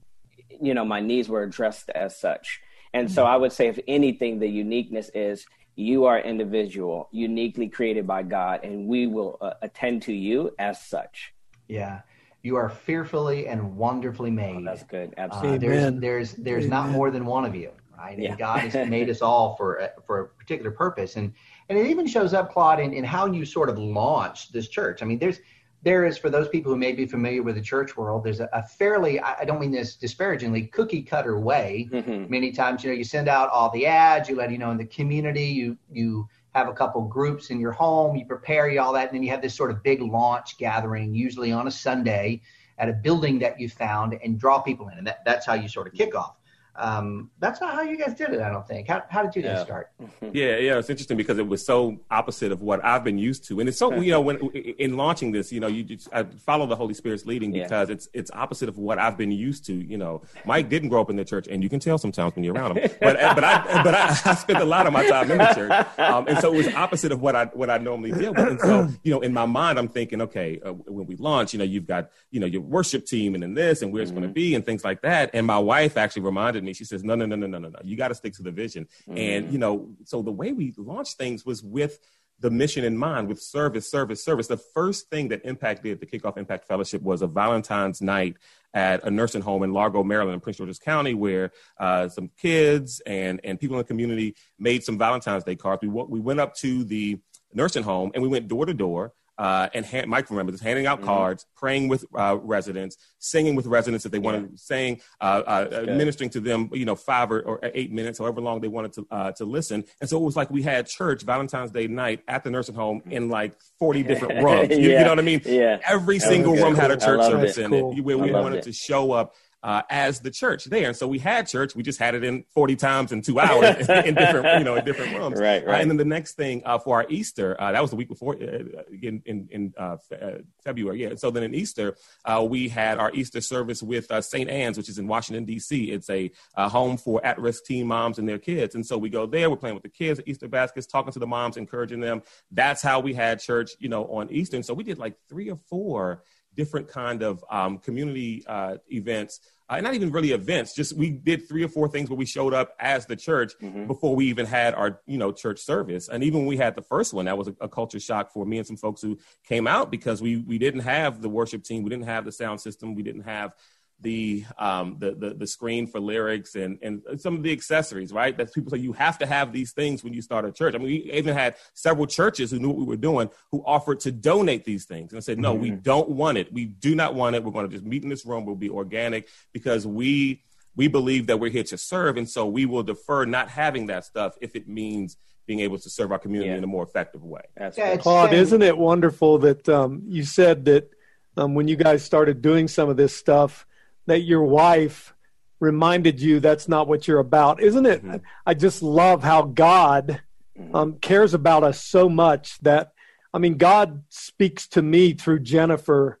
you 0.61 0.73
know 0.73 0.85
my 0.85 1.01
needs 1.01 1.27
were 1.27 1.43
addressed 1.43 1.89
as 1.89 2.17
such. 2.17 2.61
And 2.93 3.07
mm-hmm. 3.07 3.15
so 3.15 3.25
I 3.25 3.35
would 3.35 3.51
say, 3.51 3.67
if 3.67 3.79
anything, 3.85 4.39
the 4.39 4.47
uniqueness 4.47 5.11
is 5.13 5.45
you 5.77 6.05
are 6.05 6.19
individual, 6.19 7.07
uniquely 7.11 7.69
created 7.69 8.07
by 8.07 8.23
God, 8.23 8.61
and 8.63 8.87
we 8.87 9.05
will 9.05 9.37
uh, 9.39 9.53
attend 9.61 10.01
to 10.01 10.11
you 10.13 10.51
as 10.57 10.83
such. 10.83 11.33
Yeah. 11.67 12.01
You 12.41 12.55
are 12.55 12.67
fearfully 12.67 13.47
and 13.47 13.77
wonderfully 13.77 14.31
made. 14.31 14.57
Oh, 14.57 14.63
that's 14.65 14.83
good. 14.83 15.13
Uh, 15.17 15.21
Absolutely. 15.21 15.67
Uh, 15.67 15.71
there's 15.71 15.99
there's 15.99 16.33
there's 16.33 16.65
Amen. 16.65 16.69
not 16.69 16.89
more 16.89 17.11
than 17.11 17.25
one 17.27 17.45
of 17.45 17.53
you, 17.55 17.71
right? 17.95 18.17
Yeah. 18.17 18.29
And 18.29 18.39
God 18.39 18.59
has 18.61 18.89
made 18.89 19.09
us 19.09 19.21
all 19.21 19.55
for 19.55 19.89
for 20.07 20.19
a 20.19 20.27
particular 20.29 20.71
purpose, 20.71 21.15
and 21.15 21.31
and 21.69 21.77
it 21.77 21.85
even 21.87 22.07
shows 22.07 22.33
up, 22.33 22.51
Claude, 22.51 22.79
in, 22.79 22.93
in 22.93 23.03
how 23.03 23.27
you 23.27 23.45
sort 23.45 23.69
of 23.69 23.77
launched 23.77 24.53
this 24.53 24.69
church. 24.69 25.03
I 25.03 25.05
mean, 25.05 25.19
there's 25.19 25.39
there 25.83 26.05
is 26.05 26.17
for 26.17 26.29
those 26.29 26.49
people 26.49 26.71
who 26.71 26.77
may 26.77 26.91
be 26.91 27.05
familiar 27.05 27.43
with 27.43 27.55
the 27.55 27.61
church 27.61 27.95
world 27.95 28.23
there's 28.23 28.39
a, 28.39 28.49
a 28.53 28.63
fairly 28.63 29.19
i 29.19 29.45
don't 29.45 29.59
mean 29.59 29.71
this 29.71 29.95
disparagingly 29.95 30.63
cookie 30.67 31.01
cutter 31.01 31.39
way 31.39 31.87
mm-hmm. 31.91 32.29
many 32.29 32.51
times 32.51 32.83
you 32.83 32.89
know 32.89 32.95
you 32.95 33.03
send 33.03 33.27
out 33.27 33.49
all 33.49 33.69
the 33.71 33.85
ads 33.85 34.27
you 34.29 34.35
let 34.35 34.51
you 34.51 34.57
know 34.57 34.71
in 34.71 34.77
the 34.77 34.85
community 34.85 35.45
you 35.45 35.77
you 35.91 36.27
have 36.53 36.67
a 36.67 36.73
couple 36.73 37.01
groups 37.03 37.49
in 37.49 37.59
your 37.59 37.71
home 37.71 38.15
you 38.15 38.25
prepare 38.25 38.69
you 38.69 38.81
all 38.81 38.93
that 38.93 39.07
and 39.07 39.15
then 39.15 39.23
you 39.23 39.29
have 39.29 39.41
this 39.41 39.55
sort 39.55 39.69
of 39.69 39.83
big 39.83 40.01
launch 40.01 40.57
gathering 40.57 41.13
usually 41.13 41.51
on 41.51 41.67
a 41.67 41.71
sunday 41.71 42.41
at 42.79 42.89
a 42.89 42.93
building 42.93 43.39
that 43.39 43.59
you 43.59 43.69
found 43.69 44.17
and 44.23 44.39
draw 44.39 44.59
people 44.59 44.87
in 44.89 44.97
and 44.97 45.07
that, 45.07 45.23
that's 45.25 45.45
how 45.45 45.53
you 45.53 45.67
sort 45.67 45.87
of 45.87 45.93
kick 45.93 46.15
off 46.15 46.36
um, 46.77 47.31
that's 47.39 47.59
not 47.59 47.73
how 47.73 47.81
you 47.81 47.97
guys 47.97 48.13
did 48.13 48.29
it, 48.29 48.41
I 48.41 48.49
don't 48.49 48.67
think. 48.67 48.87
How, 48.87 49.03
how 49.09 49.23
did 49.23 49.35
you 49.35 49.41
guys 49.41 49.57
yeah. 49.57 49.65
start? 49.65 49.91
yeah, 50.21 50.57
yeah, 50.57 50.77
it's 50.77 50.89
interesting 50.89 51.17
because 51.17 51.39
it 51.39 51.47
was 51.47 51.65
so 51.65 51.99
opposite 52.11 52.51
of 52.51 52.61
what 52.61 52.83
I've 52.85 53.03
been 53.03 53.17
used 53.17 53.45
to, 53.47 53.59
and 53.59 53.67
it's 53.67 53.79
so 53.79 53.95
you 53.95 54.11
know 54.11 54.21
when 54.21 54.37
in 54.79 54.95
launching 54.95 55.31
this, 55.31 55.51
you 55.51 55.59
know, 55.59 55.67
you 55.67 55.83
just 55.83 56.07
I 56.13 56.23
follow 56.23 56.67
the 56.67 56.75
Holy 56.75 56.93
Spirit's 56.93 57.25
leading 57.25 57.51
because 57.51 57.89
yeah. 57.89 57.93
it's 57.93 58.09
it's 58.13 58.31
opposite 58.31 58.69
of 58.69 58.77
what 58.77 58.99
I've 58.99 59.17
been 59.17 59.31
used 59.31 59.65
to. 59.65 59.73
You 59.73 59.97
know, 59.97 60.21
Mike 60.45 60.69
didn't 60.69 60.89
grow 60.89 61.01
up 61.01 61.09
in 61.09 61.15
the 61.15 61.25
church, 61.25 61.47
and 61.47 61.63
you 61.63 61.69
can 61.69 61.79
tell 61.79 61.97
sometimes 61.97 62.35
when 62.35 62.43
you're 62.43 62.53
around 62.53 62.77
him. 62.77 62.89
But 63.01 63.17
but 63.17 63.43
I 63.43 63.83
but 63.83 63.95
I, 63.95 64.19
I 64.25 64.35
spent 64.35 64.59
a 64.59 64.65
lot 64.65 64.85
of 64.85 64.93
my 64.93 65.07
time 65.07 65.31
in 65.31 65.39
the 65.39 65.53
church, 65.53 65.99
um, 65.99 66.27
and 66.27 66.37
so 66.39 66.53
it 66.53 66.57
was 66.57 66.67
opposite 66.75 67.11
of 67.11 67.21
what 67.21 67.35
I 67.35 67.45
what 67.45 67.69
I 67.71 67.79
normally 67.79 68.11
deal 68.11 68.33
with. 68.33 68.47
And 68.47 68.59
so 68.59 68.87
you 69.03 69.11
know, 69.11 69.21
in 69.21 69.33
my 69.33 69.45
mind, 69.45 69.79
I'm 69.79 69.87
thinking, 69.87 70.21
okay, 70.21 70.59
uh, 70.63 70.73
when 70.73 71.07
we 71.07 71.15
launch, 71.15 71.53
you 71.53 71.59
know, 71.59 71.65
you've 71.65 71.87
got 71.87 72.11
you 72.29 72.39
know 72.39 72.47
your 72.47 72.61
worship 72.61 73.05
team, 73.05 73.33
and 73.33 73.41
then 73.41 73.55
this, 73.55 73.81
and 73.81 73.91
where 73.91 74.03
it's 74.03 74.11
mm-hmm. 74.11 74.19
going 74.19 74.29
to 74.29 74.33
be, 74.33 74.53
and 74.53 74.65
things 74.65 74.83
like 74.83 75.01
that. 75.01 75.31
And 75.33 75.47
my 75.47 75.59
wife 75.59 75.97
actually 75.97 76.21
reminded 76.21 76.63
me. 76.63 76.66
She 76.73 76.85
says, 76.85 77.03
no, 77.03 77.15
no, 77.15 77.25
no, 77.25 77.35
no 77.35 77.47
no, 77.47 77.59
no, 77.59 77.69
no. 77.69 77.79
You 77.83 77.95
got 77.95 78.09
to 78.09 78.15
stick 78.15 78.33
to 78.33 78.43
the 78.43 78.51
vision. 78.51 78.87
Mm-hmm. 79.07 79.17
And, 79.17 79.51
you 79.51 79.57
know, 79.57 79.89
so 80.05 80.21
the 80.21 80.31
way 80.31 80.51
we 80.51 80.73
launched 80.77 81.17
things 81.17 81.45
was 81.45 81.63
with 81.63 81.99
the 82.39 82.51
mission 82.51 82.83
in 82.83 82.95
mind 82.95 83.27
with 83.27 83.41
service, 83.41 83.89
service, 83.89 84.23
service. 84.23 84.47
The 84.47 84.57
first 84.57 85.09
thing 85.09 85.29
that 85.29 85.43
Impact 85.43 85.83
did, 85.83 85.99
the 85.99 86.05
Kickoff 86.05 86.37
Impact 86.37 86.67
Fellowship, 86.67 87.01
was 87.01 87.21
a 87.21 87.27
Valentine's 87.27 88.01
night 88.01 88.37
at 88.73 89.03
a 89.03 89.09
nursing 89.09 89.41
home 89.41 89.63
in 89.63 89.73
Largo, 89.73 90.03
Maryland, 90.03 90.35
in 90.35 90.39
Prince 90.39 90.57
George's 90.57 90.77
County, 90.77 91.15
where 91.15 91.51
uh, 91.79 92.07
some 92.09 92.29
kids 92.39 93.01
and, 93.07 93.41
and 93.43 93.59
people 93.59 93.75
in 93.75 93.79
the 93.79 93.87
community 93.87 94.35
made 94.59 94.83
some 94.83 94.97
Valentine's 94.99 95.43
Day 95.43 95.55
cards. 95.55 95.81
We, 95.81 95.87
we 95.87 96.19
went 96.19 96.39
up 96.39 96.55
to 96.57 96.83
the 96.83 97.19
nursing 97.53 97.83
home 97.83 98.11
and 98.13 98.21
we 98.21 98.29
went 98.29 98.47
door 98.47 98.65
to 98.65 98.73
door 98.73 99.13
uh, 99.37 99.69
and 99.73 99.85
hand, 99.85 100.09
Mike 100.09 100.29
remembers 100.29 100.59
handing 100.61 100.85
out 100.87 100.97
mm-hmm. 100.97 101.07
cards, 101.07 101.45
praying 101.55 101.87
with 101.87 102.05
uh, 102.15 102.37
residents, 102.41 102.97
singing 103.19 103.55
with 103.55 103.65
residents 103.65 104.05
if 104.05 104.11
they 104.11 104.19
wanted, 104.19 104.41
yeah. 104.41 104.47
saying, 104.55 105.01
uh, 105.21 105.43
uh 105.45 105.83
ministering 105.87 106.29
to 106.31 106.39
them, 106.39 106.69
you 106.73 106.85
know, 106.85 106.95
five 106.95 107.31
or, 107.31 107.41
or, 107.41 107.59
eight 107.73 107.91
minutes, 107.91 108.19
however 108.19 108.41
long 108.41 108.61
they 108.61 108.67
wanted 108.67 108.93
to 108.93 109.07
uh, 109.11 109.31
to 109.33 109.45
listen. 109.45 109.83
And 110.01 110.09
so 110.09 110.17
it 110.17 110.23
was 110.23 110.35
like 110.35 110.49
we 110.49 110.63
had 110.63 110.87
church 110.87 111.23
Valentine's 111.23 111.71
Day 111.71 111.87
night 111.87 112.23
at 112.27 112.43
the 112.43 112.49
nursing 112.49 112.75
home 112.75 113.01
in 113.09 113.29
like 113.29 113.53
forty 113.79 114.03
different 114.03 114.43
rooms. 114.43 114.69
You, 114.69 114.91
yeah. 114.91 114.99
you 114.99 115.03
know 115.05 115.11
what 115.11 115.19
I 115.19 115.23
mean? 115.23 115.41
Yeah. 115.45 115.79
Every 115.87 116.19
single 116.19 116.55
room 116.55 116.75
had 116.75 116.91
a 116.91 116.97
church 116.97 117.23
service 117.25 117.57
in 117.57 117.69
cool. 117.69 117.91
it 117.97 118.01
where 118.01 118.17
we 118.17 118.31
wanted 118.31 118.59
it. 118.59 118.63
to 118.63 118.73
show 118.73 119.11
up 119.11 119.35
uh, 119.63 119.81
as 119.89 120.19
the 120.19 120.31
church 120.31 120.65
there. 120.65 120.87
And 120.87 120.95
so 120.95 121.07
we 121.07 121.19
had 121.19 121.47
church. 121.47 121.75
We 121.75 121.83
just 121.83 121.99
had 121.99 122.15
it 122.15 122.23
in 122.23 122.43
40 122.53 122.75
times 122.75 123.11
in 123.11 123.21
two 123.21 123.39
hours 123.39 123.77
in, 123.89 124.15
different, 124.15 124.59
you 124.59 124.63
know, 124.63 124.75
in 124.75 124.85
different 124.85 125.15
rooms. 125.15 125.37
Right, 125.47 125.65
right. 125.65 125.79
Uh, 125.79 125.81
and 125.81 125.91
then 125.91 125.97
the 125.97 126.05
next 126.05 126.33
thing 126.33 126.61
uh, 126.65 126.79
for 126.79 126.95
our 126.95 127.05
Easter, 127.09 127.55
uh, 127.61 127.71
that 127.71 127.81
was 127.81 127.91
the 127.91 127.95
week 127.95 128.07
before 128.07 128.35
uh, 128.35 128.63
in, 129.01 129.21
in, 129.25 129.47
in 129.51 129.73
uh, 129.77 129.97
fe- 129.97 130.41
February. 130.63 131.03
Yeah. 131.03 131.15
So 131.15 131.31
then 131.31 131.43
in 131.43 131.53
Easter, 131.53 131.95
we 132.43 132.67
had 132.69 132.97
our 132.97 133.11
Easter 133.13 133.39
service 133.41 133.83
with 133.83 134.11
St. 134.21 134.49
Anne's, 134.49 134.77
which 134.77 134.89
is 134.89 134.97
in 134.97 135.07
Washington, 135.07 135.45
D.C. 135.45 135.91
It's 135.91 136.09
a 136.09 136.31
home 136.55 136.97
for 136.97 137.23
at-risk 137.25 137.65
teen 137.65 137.87
moms 137.87 138.19
and 138.19 138.27
their 138.27 138.39
kids. 138.39 138.75
And 138.75 138.85
so 138.85 138.97
we 138.97 139.09
go 139.09 139.25
there, 139.25 139.49
we're 139.49 139.57
playing 139.57 139.75
with 139.75 139.83
the 139.83 139.89
kids, 139.89 140.19
Easter 140.25 140.47
baskets, 140.47 140.87
talking 140.87 141.13
to 141.13 141.19
the 141.19 141.27
moms, 141.27 141.57
encouraging 141.57 141.99
them. 141.99 142.23
That's 142.51 142.81
how 142.81 142.99
we 142.99 143.13
had 143.13 143.39
church, 143.39 143.71
you 143.79 143.89
know, 143.89 144.05
on 144.05 144.31
Easter. 144.31 144.55
And 144.55 144.65
so 144.65 144.73
we 144.73 144.83
did 144.83 144.97
like 144.97 145.15
three 145.29 145.49
or 145.49 145.57
four 145.69 146.23
different 146.57 146.89
kind 146.89 147.23
of 147.23 147.45
um, 147.49 147.77
community 147.77 148.43
uh, 148.47 148.75
events 148.89 149.39
uh, 149.69 149.81
not 149.81 149.93
even 149.93 150.11
really 150.11 150.31
events 150.31 150.73
just 150.73 150.93
we 150.93 151.09
did 151.09 151.47
three 151.47 151.63
or 151.63 151.67
four 151.67 151.87
things 151.87 152.09
where 152.09 152.17
we 152.17 152.25
showed 152.25 152.53
up 152.53 152.75
as 152.79 153.05
the 153.05 153.15
church 153.15 153.53
mm-hmm. 153.61 153.85
before 153.85 154.15
we 154.15 154.25
even 154.25 154.45
had 154.45 154.73
our 154.73 155.01
you 155.05 155.17
know 155.17 155.31
church 155.31 155.59
service 155.59 156.07
and 156.07 156.23
even 156.23 156.39
when 156.39 156.47
we 156.47 156.57
had 156.57 156.75
the 156.75 156.81
first 156.81 157.13
one 157.13 157.25
that 157.25 157.37
was 157.37 157.47
a, 157.47 157.55
a, 157.61 157.69
culture 157.69 157.99
shock 157.99 158.31
for 158.31 158.45
me 158.45 158.57
and 158.57 158.65
some 158.65 158.77
folks 158.77 159.01
who 159.01 159.17
came 159.43 159.67
out 159.67 159.91
because 159.91 160.21
we 160.21 160.37
we 160.37 160.57
didn't 160.57 160.81
have 160.81 161.21
the 161.21 161.29
worship 161.29 161.63
team 161.63 161.83
we 161.83 161.89
didn't 161.89 162.05
have 162.05 162.23
the 162.25 162.31
sound 162.31 162.61
system 162.61 162.95
we 162.95 163.03
didn't 163.03 163.23
have 163.23 163.53
the 164.01 164.45
um 164.59 164.97
the, 164.99 165.15
the 165.15 165.33
the 165.33 165.47
screen 165.47 165.87
for 165.87 165.99
lyrics 165.99 166.55
and 166.55 166.77
and 166.83 167.01
some 167.17 167.35
of 167.35 167.43
the 167.43 167.51
accessories 167.51 168.11
right? 168.11 168.37
That 168.37 168.53
people 168.53 168.71
say 168.71 168.77
you 168.77 168.93
have 168.93 169.17
to 169.19 169.25
have 169.25 169.51
these 169.51 169.71
things 169.71 170.03
when 170.03 170.13
you 170.13 170.21
start 170.21 170.45
a 170.45 170.51
church. 170.51 170.75
I 170.75 170.77
mean 170.77 170.87
we 170.87 171.11
even 171.13 171.33
had 171.33 171.55
several 171.73 172.05
churches 172.05 172.51
who 172.51 172.59
knew 172.59 172.69
what 172.69 172.77
we 172.77 172.85
were 172.85 172.95
doing 172.95 173.29
who 173.51 173.63
offered 173.65 173.99
to 174.01 174.11
donate 174.11 174.65
these 174.65 174.85
things 174.85 175.11
and 175.11 175.17
i 175.17 175.21
said 175.21 175.39
no 175.39 175.53
mm-hmm. 175.53 175.63
we 175.63 175.71
don't 175.71 176.09
want 176.09 176.37
it. 176.37 176.51
We 176.53 176.65
do 176.65 176.95
not 176.95 177.15
want 177.15 177.35
it. 177.35 177.43
We're 177.43 177.51
going 177.51 177.67
to 177.67 177.71
just 177.71 177.85
meet 177.85 178.03
in 178.03 178.09
this 178.09 178.25
room. 178.25 178.45
We'll 178.45 178.55
be 178.55 178.69
organic 178.69 179.27
because 179.51 179.87
we 179.87 180.43
we 180.77 180.87
believe 180.87 181.27
that 181.27 181.39
we're 181.39 181.51
here 181.51 181.63
to 181.63 181.77
serve. 181.77 182.15
And 182.17 182.29
so 182.29 182.45
we 182.45 182.65
will 182.65 182.83
defer 182.83 183.25
not 183.25 183.49
having 183.49 183.87
that 183.87 184.05
stuff 184.05 184.35
if 184.39 184.55
it 184.55 184.69
means 184.69 185.17
being 185.47 185.59
able 185.61 185.79
to 185.79 185.89
serve 185.89 186.11
our 186.11 186.19
community 186.19 186.51
yeah. 186.51 186.57
in 186.57 186.63
a 186.63 186.67
more 186.67 186.83
effective 186.83 187.23
way. 187.23 187.41
That's 187.55 187.77
yeah, 187.77 187.97
Claude, 187.97 188.33
isn't 188.33 188.61
it 188.61 188.77
wonderful 188.77 189.39
that 189.39 189.67
um, 189.67 190.03
you 190.07 190.23
said 190.23 190.65
that 190.65 190.91
um, 191.35 191.55
when 191.55 191.67
you 191.67 191.75
guys 191.75 192.03
started 192.03 192.41
doing 192.41 192.67
some 192.67 192.89
of 192.89 192.97
this 192.97 193.15
stuff 193.15 193.65
that 194.07 194.21
your 194.21 194.43
wife 194.43 195.13
reminded 195.59 196.19
you 196.19 196.39
that's 196.39 196.67
not 196.67 196.87
what 196.87 197.07
you're 197.07 197.19
about. 197.19 197.61
Isn't 197.61 197.85
it? 197.85 198.03
Mm-hmm. 198.03 198.17
I 198.45 198.53
just 198.53 198.81
love 198.81 199.23
how 199.23 199.43
God 199.43 200.21
mm-hmm. 200.57 200.75
um, 200.75 200.93
cares 200.99 201.33
about 201.33 201.63
us 201.63 201.83
so 201.83 202.09
much 202.09 202.57
that, 202.59 202.93
I 203.33 203.37
mean, 203.39 203.57
God 203.57 204.03
speaks 204.09 204.67
to 204.69 204.81
me 204.81 205.13
through 205.13 205.39
Jennifer 205.41 206.19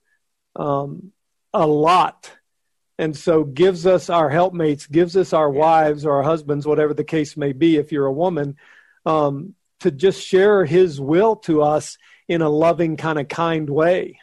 um, 0.55 1.11
a 1.53 1.65
lot. 1.65 2.31
And 2.99 3.15
so 3.15 3.43
gives 3.43 3.85
us 3.85 4.09
our 4.09 4.29
helpmates, 4.29 4.87
gives 4.87 5.15
us 5.15 5.31
our 5.31 5.49
wives 5.49 6.03
or 6.03 6.15
our 6.15 6.23
husbands, 6.23 6.65
whatever 6.65 6.95
the 6.95 7.03
case 7.03 7.37
may 7.37 7.53
be, 7.53 7.77
if 7.77 7.91
you're 7.91 8.07
a 8.07 8.13
woman, 8.13 8.57
um, 9.05 9.53
to 9.81 9.91
just 9.91 10.25
share 10.25 10.65
his 10.65 10.99
will 10.99 11.35
to 11.35 11.61
us 11.61 11.97
in 12.27 12.41
a 12.41 12.49
loving, 12.49 12.97
kind 12.97 13.19
of 13.19 13.27
kind 13.27 13.69
way. 13.69 14.19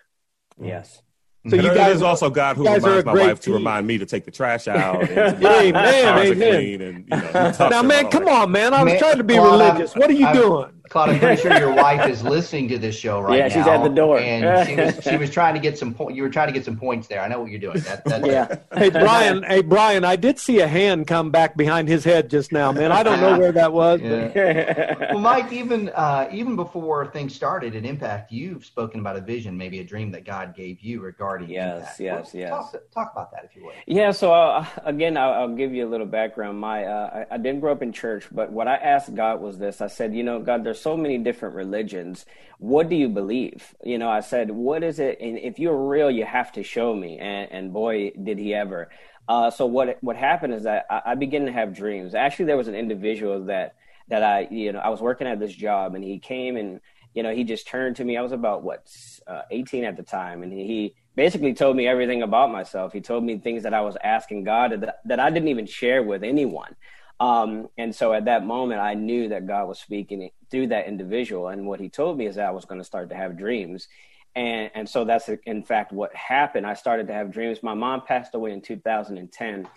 Yes. 0.61 1.00
So 1.47 1.57
you 1.57 1.75
guys 1.75 2.01
also 2.01 2.31
God 2.31 2.57
who 2.57 2.65
reminds 2.65 3.05
my 3.05 3.13
wife 3.13 3.41
team. 3.41 3.53
to 3.53 3.59
remind 3.59 3.87
me 3.87 3.99
to 3.99 4.07
take 4.07 4.25
the 4.25 4.31
trash 4.31 4.67
out. 4.69 5.03
And 5.03 5.39
hey 5.39 5.73
man, 5.73 6.27
amen. 6.27 6.81
And, 6.81 7.05
you 7.05 7.17
know, 7.33 7.69
now, 7.69 7.83
man, 7.83 8.11
come 8.11 8.27
on, 8.29 8.51
man. 8.51 8.73
I 8.73 8.83
was 8.83 8.93
man, 8.93 8.99
trying 8.99 9.19
to 9.19 9.25
be 9.25 9.39
religious. 9.39 9.95
What 9.95 10.09
are 10.09 10.15
you 10.15 10.27
I'm, 10.27 10.35
doing? 10.35 10.74
Claude, 10.91 11.11
I'm 11.11 11.19
pretty 11.19 11.41
sure 11.41 11.57
your 11.57 11.73
wife 11.75 12.09
is 12.11 12.23
listening 12.23 12.69
to 12.69 12.79
this 12.79 12.95
show 12.95 13.21
right 13.21 13.38
yeah, 13.38 13.49
now. 13.49 13.55
Yeah, 13.55 13.62
she's 13.62 13.67
at 13.67 13.83
the 13.83 13.88
door. 13.88 14.19
And 14.19 14.69
she 14.69 14.76
was, 14.76 15.03
she 15.11 15.17
was 15.17 15.31
trying 15.31 15.55
to 15.55 15.61
get 15.61 15.79
some 15.79 15.95
point. 15.95 16.14
You 16.14 16.23
were 16.23 16.29
trying 16.29 16.49
to 16.49 16.53
get 16.53 16.64
some 16.64 16.76
points 16.76 17.09
there. 17.09 17.23
I 17.23 17.29
know 17.29 17.41
what 17.41 17.50
you're 17.50 17.59
doing. 17.59 17.81
That, 17.81 18.23
yeah. 18.25 18.59
hey, 18.79 18.91
Brian. 18.91 19.43
Hey, 19.45 19.62
Brian. 19.62 20.05
I 20.05 20.17
did 20.17 20.38
see 20.38 20.61
a 20.61 20.69
hand 20.69 21.07
come 21.07 21.31
back 21.31 21.57
behind 21.57 21.88
his 21.88 22.05
head 22.05 22.29
just 22.29 22.53
now, 22.53 22.71
man. 22.71 22.93
I 22.93 23.03
don't 23.03 23.21
know 23.21 23.38
where 23.38 23.53
that 23.53 23.73
was. 23.73 24.03
Yeah. 24.03 24.95
well, 25.11 25.21
Mike, 25.21 25.50
even 25.53 25.88
uh, 25.91 26.29
even 26.31 26.55
before 26.55 27.07
things 27.07 27.35
started 27.35 27.75
at 27.75 27.87
Impact, 27.87 28.31
you've 28.31 28.64
spoken 28.64 29.00
about 29.00 29.17
a 29.17 29.21
vision, 29.23 29.57
maybe 29.57 29.81
a 29.81 29.85
dream 29.85 30.11
that 30.11 30.25
God 30.25 30.55
gave 30.55 30.81
you 30.81 31.00
regarding 31.00 31.49
yes, 31.49 31.76
Impact. 31.76 32.00
Yes, 32.00 32.25
yes, 32.25 32.35
yes. 32.35 32.50
Talk, 32.50 32.73
talk, 32.93 33.12
about 33.12 33.33
that, 33.33 33.45
if 33.45 33.57
you 33.57 33.64
would. 33.64 33.75
Yeah. 33.87 34.11
So 34.11 34.35
uh, 34.35 34.67
again, 34.85 35.17
I'll, 35.17 35.33
I'll, 35.33 35.55
give 35.55 35.73
you 35.73 35.87
a 35.87 35.91
little 35.91 36.07
background. 36.07 36.59
My 36.59 36.85
uh, 36.85 37.25
I, 37.31 37.35
I 37.35 37.38
didn't 37.38 37.61
grow 37.61 37.73
up 37.73 37.81
in 37.81 37.93
church, 37.93 38.26
but 38.31 38.53
what 38.53 38.69
I 38.69 38.75
asked 38.75 39.14
God 39.14 39.41
was 39.41 39.57
this. 39.57 39.81
I 39.81 39.87
said, 39.87 40.14
you 40.14 40.23
know, 40.23 40.41
God, 40.41 40.64
there's 40.64 40.74
so 40.75 40.97
many 40.97 41.19
different 41.19 41.54
religions. 41.54 42.26
What 42.59 42.88
do 42.88 42.97
you 42.97 43.09
believe? 43.09 43.75
You 43.83 43.99
know, 43.99 44.09
I 44.09 44.21
said, 44.21 44.50
what 44.50 44.82
is 44.82 44.99
it? 44.99 45.19
And 45.21 45.39
if 45.39 45.58
you're 45.58 45.89
real, 45.89 46.10
you 46.10 46.25
have 46.25 46.52
to 46.52 46.63
show 46.63 46.95
me. 46.95 47.19
And, 47.19 47.50
and 47.50 47.73
boy, 47.73 48.13
did 48.23 48.39
he 48.39 48.54
ever. 48.54 48.91
Uh, 49.28 49.50
so 49.50 49.67
what 49.67 49.97
what 50.02 50.17
happened 50.17 50.52
is 50.52 50.65
that 50.65 50.87
I, 50.91 51.02
I 51.06 51.15
began 51.15 51.47
to 51.47 51.52
have 51.52 51.75
dreams. 51.75 52.15
Actually, 52.15 52.47
there 52.47 52.56
was 52.56 52.69
an 52.69 52.75
individual 52.75 53.45
that 53.47 53.76
that 54.08 54.23
I 54.23 54.49
you 54.50 54.73
know 54.73 54.80
I 54.80 54.91
was 54.91 55.00
working 55.00 55.26
at 55.26 55.41
this 55.41 55.54
job, 55.54 55.95
and 55.95 56.04
he 56.04 56.19
came 56.19 56.56
and 56.56 56.80
you 57.15 57.23
know 57.23 57.34
he 57.34 57.45
just 57.45 57.67
turned 57.67 57.97
to 57.97 58.04
me. 58.04 58.19
I 58.19 58.23
was 58.23 58.32
about 58.32 58.63
what 58.63 58.87
uh, 59.26 59.43
18 59.50 59.84
at 59.84 59.97
the 59.97 60.02
time, 60.02 60.43
and 60.43 60.52
he 60.52 60.95
basically 61.17 61.54
told 61.54 61.76
me 61.76 61.87
everything 61.87 62.23
about 62.23 62.52
myself. 62.52 62.93
He 62.93 63.00
told 63.00 63.25
me 63.25 63.39
things 63.39 63.63
that 63.63 63.73
I 63.73 63.80
was 63.80 63.97
asking 64.02 64.45
God 64.45 64.73
that, 64.82 65.00
that 65.04 65.21
I 65.21 65.30
didn't 65.30 65.49
even 65.49 65.67
share 65.67 66.02
with 66.02 66.23
anyone. 66.23 66.75
Um, 67.21 67.69
and 67.79 67.95
so 67.95 68.13
at 68.13 68.25
that 68.25 68.45
moment, 68.45 68.81
I 68.81 68.95
knew 68.95 69.29
that 69.29 69.47
God 69.47 69.69
was 69.69 69.79
speaking 69.79 70.31
through 70.50 70.69
that 70.69 70.87
individual. 70.87 71.49
And 71.49 71.67
what 71.67 71.81
he 71.81 71.89
told 71.89 72.19
me 72.19 72.27
is 72.27 72.37
that 72.37 72.47
I 72.47 72.50
was 72.50 72.65
going 72.65 72.81
to 72.81 72.85
start 72.85 73.09
to 73.11 73.15
have 73.15 73.39
dreams. 73.39 73.89
And, 74.35 74.71
and 74.75 74.89
so 74.89 75.05
that's 75.05 75.29
in 75.47 75.63
fact 75.63 75.93
what 75.93 76.15
happened. 76.15 76.67
I 76.67 76.75
started 76.75 77.07
to 77.07 77.13
have 77.13 77.31
dreams. 77.31 77.63
My 77.63 77.75
mom 77.75 78.03
passed 78.03 78.35
away 78.35 78.53
in 78.53 78.61
2010. 78.61 79.69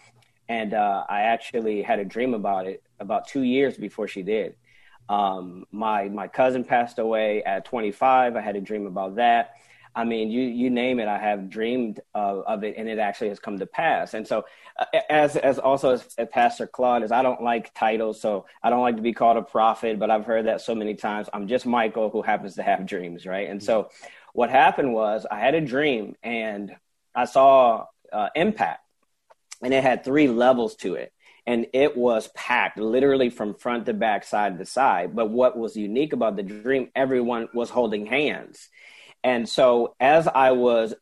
And 0.49 0.73
uh, 0.73 1.03
I 1.09 1.21
actually 1.21 1.81
had 1.81 1.99
a 1.99 2.05
dream 2.05 2.33
about 2.33 2.67
it 2.67 2.81
about 2.99 3.27
two 3.27 3.43
years 3.43 3.77
before 3.77 4.07
she 4.07 4.23
did. 4.23 4.55
Um, 5.09 5.65
my, 5.71 6.09
my 6.09 6.27
cousin 6.27 6.63
passed 6.63 6.99
away 6.99 7.43
at 7.43 7.65
25. 7.65 8.35
I 8.35 8.41
had 8.41 8.55
a 8.55 8.61
dream 8.61 8.87
about 8.87 9.15
that. 9.17 9.55
I 9.97 10.03
mean, 10.03 10.29
you 10.29 10.43
you 10.43 10.69
name 10.69 10.99
it, 10.99 11.07
I 11.07 11.17
have 11.17 11.49
dreamed 11.49 12.01
of, 12.13 12.43
of 12.45 12.63
it, 12.63 12.75
and 12.77 12.87
it 12.87 12.99
actually 12.99 13.29
has 13.29 13.39
come 13.39 13.57
to 13.57 13.65
pass. 13.65 14.13
And 14.13 14.27
so, 14.27 14.45
uh, 14.77 14.85
as 15.09 15.35
as 15.35 15.57
also 15.57 15.89
as, 15.89 16.07
as 16.19 16.27
Pastor 16.31 16.67
Claude 16.67 17.01
is, 17.01 17.11
I 17.11 17.23
don't 17.23 17.41
like 17.41 17.73
titles, 17.73 18.21
so 18.21 18.45
I 18.61 18.69
don't 18.69 18.81
like 18.81 18.97
to 18.97 19.01
be 19.01 19.11
called 19.11 19.37
a 19.37 19.41
prophet. 19.41 19.97
But 19.97 20.11
I've 20.11 20.23
heard 20.23 20.45
that 20.45 20.61
so 20.61 20.75
many 20.75 20.93
times. 20.93 21.29
I'm 21.33 21.47
just 21.47 21.65
Michael 21.65 22.11
who 22.11 22.21
happens 22.21 22.53
to 22.57 22.63
have 22.63 22.85
dreams, 22.85 23.25
right? 23.25 23.49
And 23.49 23.61
so, 23.61 23.89
what 24.33 24.51
happened 24.51 24.93
was 24.93 25.25
I 25.31 25.39
had 25.39 25.55
a 25.55 25.61
dream, 25.61 26.15
and 26.21 26.75
I 27.15 27.25
saw 27.25 27.87
uh, 28.13 28.29
Impact, 28.35 28.81
and 29.63 29.73
it 29.73 29.81
had 29.81 30.03
three 30.03 30.27
levels 30.27 30.75
to 30.75 30.93
it 30.93 31.11
and 31.47 31.65
it 31.71 31.95
was 31.95 32.27
packed 32.35 32.77
literally 32.77 33.29
from 33.29 33.55
front 33.55 33.85
to 33.85 33.93
back 33.93 34.23
side 34.23 34.59
to 34.59 34.65
side 34.65 35.15
but 35.15 35.29
what 35.31 35.57
was 35.57 35.75
unique 35.75 36.13
about 36.13 36.35
the 36.35 36.43
dream 36.43 36.91
everyone 36.95 37.47
was 37.53 37.69
holding 37.69 38.05
hands 38.05 38.69
and 39.23 39.47
so, 39.47 39.95
as 39.99 40.27
I 40.27 40.51
was 40.51 40.93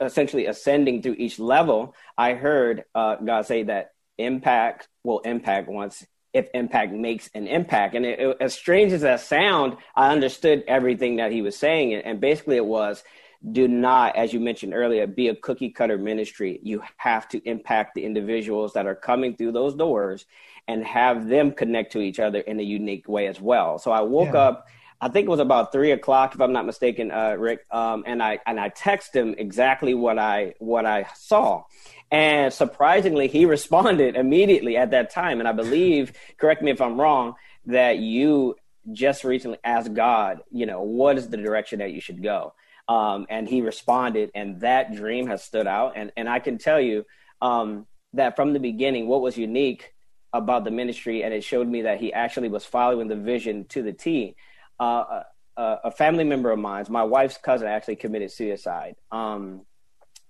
essentially 0.00 0.46
ascending 0.46 1.02
through 1.02 1.16
each 1.18 1.38
level, 1.38 1.94
I 2.16 2.34
heard 2.34 2.84
uh, 2.94 3.16
God 3.16 3.46
say 3.46 3.64
that 3.64 3.92
impact 4.18 4.88
will 5.02 5.20
impact 5.20 5.68
once 5.68 6.04
if 6.32 6.48
impact 6.54 6.92
makes 6.92 7.28
an 7.34 7.46
impact. 7.46 7.94
And 7.94 8.06
it, 8.06 8.18
it, 8.18 8.36
as 8.40 8.54
strange 8.54 8.92
as 8.92 9.02
that 9.02 9.20
sound, 9.20 9.76
I 9.94 10.12
understood 10.12 10.64
everything 10.66 11.16
that 11.16 11.32
he 11.32 11.42
was 11.42 11.56
saying. 11.56 11.92
And, 11.94 12.04
and 12.04 12.20
basically, 12.20 12.56
it 12.56 12.64
was 12.64 13.02
do 13.50 13.66
not, 13.66 14.14
as 14.14 14.32
you 14.32 14.38
mentioned 14.38 14.72
earlier, 14.72 15.06
be 15.06 15.28
a 15.28 15.34
cookie 15.34 15.70
cutter 15.70 15.98
ministry. 15.98 16.60
You 16.62 16.82
have 16.96 17.28
to 17.30 17.42
impact 17.48 17.94
the 17.94 18.04
individuals 18.04 18.74
that 18.74 18.86
are 18.86 18.94
coming 18.94 19.36
through 19.36 19.52
those 19.52 19.74
doors 19.74 20.26
and 20.68 20.84
have 20.84 21.26
them 21.26 21.50
connect 21.50 21.92
to 21.92 22.00
each 22.00 22.20
other 22.20 22.38
in 22.38 22.60
a 22.60 22.62
unique 22.62 23.08
way 23.08 23.26
as 23.26 23.40
well. 23.40 23.78
So 23.78 23.90
I 23.90 24.02
woke 24.02 24.34
yeah. 24.34 24.40
up 24.40 24.68
I 25.02 25.08
think 25.08 25.26
it 25.26 25.30
was 25.30 25.40
about 25.40 25.72
three 25.72 25.90
o'clock, 25.90 26.36
if 26.36 26.40
I'm 26.40 26.52
not 26.52 26.64
mistaken, 26.64 27.10
uh, 27.10 27.34
Rick. 27.36 27.66
Um, 27.72 28.04
and 28.06 28.22
I 28.22 28.38
and 28.46 28.60
I 28.60 28.70
texted 28.70 29.14
him 29.14 29.34
exactly 29.36 29.94
what 29.94 30.16
I 30.16 30.54
what 30.60 30.86
I 30.86 31.06
saw, 31.16 31.64
and 32.12 32.52
surprisingly, 32.52 33.26
he 33.26 33.44
responded 33.56 34.14
immediately 34.14 34.76
at 34.76 34.92
that 34.92 35.10
time. 35.10 35.40
And 35.40 35.48
I 35.48 35.52
believe, 35.52 36.12
correct 36.38 36.62
me 36.62 36.70
if 36.70 36.80
I'm 36.80 37.00
wrong, 37.00 37.34
that 37.66 37.98
you 37.98 38.54
just 38.92 39.24
recently 39.24 39.58
asked 39.64 39.92
God, 39.92 40.42
you 40.52 40.66
know, 40.66 40.82
what 40.82 41.18
is 41.18 41.28
the 41.28 41.36
direction 41.36 41.80
that 41.80 41.90
you 41.90 42.00
should 42.00 42.22
go? 42.22 42.54
Um, 42.86 43.26
and 43.28 43.48
he 43.48 43.60
responded, 43.60 44.30
and 44.36 44.60
that 44.60 44.94
dream 44.94 45.26
has 45.26 45.42
stood 45.42 45.66
out. 45.66 45.94
And 45.96 46.12
and 46.16 46.28
I 46.28 46.38
can 46.38 46.58
tell 46.58 46.80
you 46.80 47.04
um, 47.40 47.88
that 48.12 48.36
from 48.36 48.52
the 48.52 48.60
beginning, 48.60 49.08
what 49.08 49.20
was 49.20 49.36
unique 49.36 49.94
about 50.32 50.62
the 50.62 50.70
ministry, 50.70 51.24
and 51.24 51.34
it 51.34 51.42
showed 51.42 51.66
me 51.66 51.82
that 51.82 51.98
he 51.98 52.12
actually 52.12 52.50
was 52.50 52.64
following 52.64 53.08
the 53.08 53.16
vision 53.16 53.64
to 53.70 53.82
the 53.82 53.92
T 53.92 54.36
uh, 54.82 55.22
a, 55.56 55.78
a, 55.84 55.90
family 55.90 56.24
member 56.24 56.50
of 56.50 56.58
mine, 56.58 56.84
my 56.88 57.04
wife's 57.04 57.38
cousin, 57.38 57.68
actually 57.68 57.96
committed 57.96 58.30
suicide 58.30 58.96
um, 59.10 59.62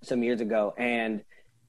some 0.03 0.23
years 0.23 0.41
ago, 0.41 0.75
and 0.77 1.23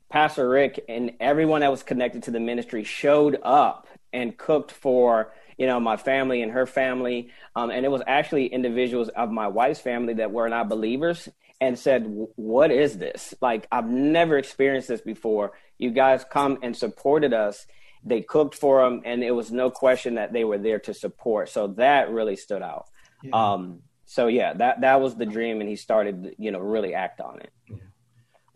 Pastor 0.09 0.47
Rick 0.47 0.83
and 0.89 1.13
everyone 1.19 1.61
that 1.61 1.71
was 1.71 1.83
connected 1.83 2.23
to 2.23 2.31
the 2.31 2.39
ministry 2.39 2.83
showed 2.83 3.39
up 3.43 3.87
and 4.11 4.37
cooked 4.37 4.71
for 4.71 5.33
you 5.57 5.67
know, 5.67 5.79
my 5.79 5.97
family 5.97 6.41
and 6.41 6.51
her 6.51 6.65
family. 6.65 7.29
Um, 7.55 7.69
and 7.69 7.85
it 7.85 7.89
was 7.89 8.01
actually 8.07 8.47
individuals 8.47 9.09
of 9.09 9.31
my 9.31 9.47
wife's 9.47 9.79
family 9.79 10.15
that 10.15 10.31
were 10.31 10.49
not 10.49 10.69
believers 10.69 11.29
and 11.61 11.77
said, 11.77 12.05
What 12.35 12.71
is 12.71 12.97
this? 12.97 13.33
Like, 13.41 13.67
I've 13.71 13.87
never 13.87 14.37
experienced 14.37 14.87
this 14.87 15.01
before. 15.01 15.53
You 15.77 15.91
guys 15.91 16.25
come 16.29 16.59
and 16.61 16.75
supported 16.75 17.33
us. 17.33 17.65
They 18.05 18.21
cooked 18.21 18.55
for 18.55 18.83
them, 18.83 19.01
and 19.05 19.23
it 19.23 19.31
was 19.31 19.51
no 19.51 19.69
question 19.69 20.15
that 20.15 20.33
they 20.33 20.43
were 20.43 20.57
there 20.57 20.79
to 20.79 20.93
support. 20.93 21.49
So 21.49 21.67
that 21.67 22.09
really 22.09 22.35
stood 22.35 22.61
out. 22.61 22.87
Yeah. 23.21 23.31
Um, 23.33 23.79
so 24.05 24.27
yeah, 24.27 24.53
that 24.53 24.81
that 24.81 24.99
was 24.99 25.15
the 25.15 25.25
dream, 25.25 25.61
and 25.61 25.69
he 25.69 25.75
started, 25.75 26.35
you 26.37 26.51
know, 26.51 26.59
really 26.59 26.93
act 26.93 27.21
on 27.21 27.39
it. 27.39 27.51
Yeah. 27.69 27.77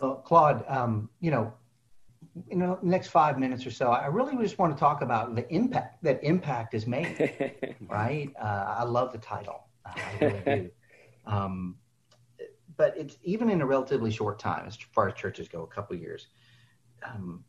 Well, 0.02 0.16
Claude, 0.16 0.64
um, 0.68 1.10
you 1.22 1.32
know, 1.32 1.54
in 2.50 2.60
the 2.60 2.78
next 2.84 3.08
five 3.08 3.40
minutes 3.40 3.66
or 3.66 3.72
so, 3.72 3.92
I 3.92 4.08
really 4.08 4.36
just 4.38 4.60
want 4.60 4.76
to 4.76 4.80
talk 4.80 5.02
about 5.02 5.36
the 5.36 5.52
impact 5.54 6.04
that 6.04 6.24
impact 6.24 6.74
is 6.74 6.86
made. 6.86 7.76
right? 7.82 8.32
Uh, 8.40 8.76
I 8.78 8.84
love 8.84 9.12
the 9.12 9.18
title. 9.18 9.68
I 9.86 10.18
really 10.22 10.42
do. 10.46 10.70
Um, 11.28 11.76
but 12.78 12.94
it's 12.96 13.18
even 13.24 13.50
in 13.50 13.60
a 13.62 13.66
relatively 13.66 14.12
short 14.12 14.40
time, 14.40 14.66
as 14.66 14.78
far 14.94 15.10
as 15.10 15.16
churches 15.16 15.50
go, 15.50 15.64
a 15.64 15.68
couple 15.68 15.98
years. 15.98 16.28
Um, 17.04 17.44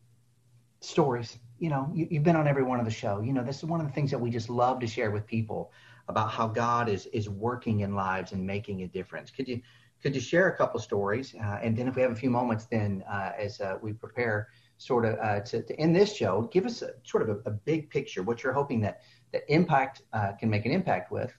stories, 0.81 1.37
you 1.59 1.69
know, 1.69 1.91
you, 1.93 2.07
have 2.13 2.23
been 2.23 2.35
on 2.35 2.47
every 2.47 2.63
one 2.63 2.79
of 2.79 2.85
the 2.85 2.91
show. 2.91 3.21
You 3.21 3.33
know, 3.33 3.43
this 3.43 3.57
is 3.57 3.65
one 3.65 3.81
of 3.81 3.87
the 3.87 3.93
things 3.93 4.09
that 4.11 4.19
we 4.19 4.29
just 4.29 4.49
love 4.49 4.79
to 4.79 4.87
share 4.87 5.11
with 5.11 5.27
people 5.27 5.71
about 6.07 6.31
how 6.31 6.47
God 6.47 6.89
is 6.89 7.05
is 7.07 7.29
working 7.29 7.81
in 7.81 7.93
lives 7.93 8.31
and 8.31 8.45
making 8.45 8.81
a 8.83 8.87
difference. 8.87 9.29
Could 9.29 9.47
you 9.47 9.61
could 10.01 10.15
you 10.15 10.21
share 10.21 10.47
a 10.47 10.55
couple 10.55 10.79
stories, 10.79 11.35
uh, 11.35 11.59
and 11.61 11.77
then 11.77 11.87
if 11.87 11.95
we 11.95 12.01
have 12.01 12.11
a 12.11 12.15
few 12.15 12.29
moments, 12.29 12.65
then 12.65 13.03
uh, 13.11 13.31
as 13.37 13.59
uh, 13.59 13.77
we 13.81 13.91
prepare 13.91 14.47
sort 14.77 15.05
of 15.05 15.19
uh, 15.19 15.41
to, 15.41 15.61
to 15.61 15.75
end 15.75 15.93
this 15.93 16.15
show, 16.15 16.49
give 16.53 16.65
us 16.65 16.81
a, 16.81 16.91
sort 17.03 17.27
of 17.27 17.29
a, 17.29 17.49
a 17.49 17.51
big 17.51 17.89
picture, 17.89 18.23
what 18.23 18.41
you're 18.41 18.53
hoping 18.53 18.79
that 18.81 19.01
that 19.33 19.43
impact 19.49 20.03
uh, 20.13 20.31
can 20.39 20.49
make 20.49 20.65
an 20.65 20.71
impact 20.71 21.11
with, 21.11 21.33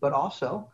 but 0.00 0.12
also 0.12 0.70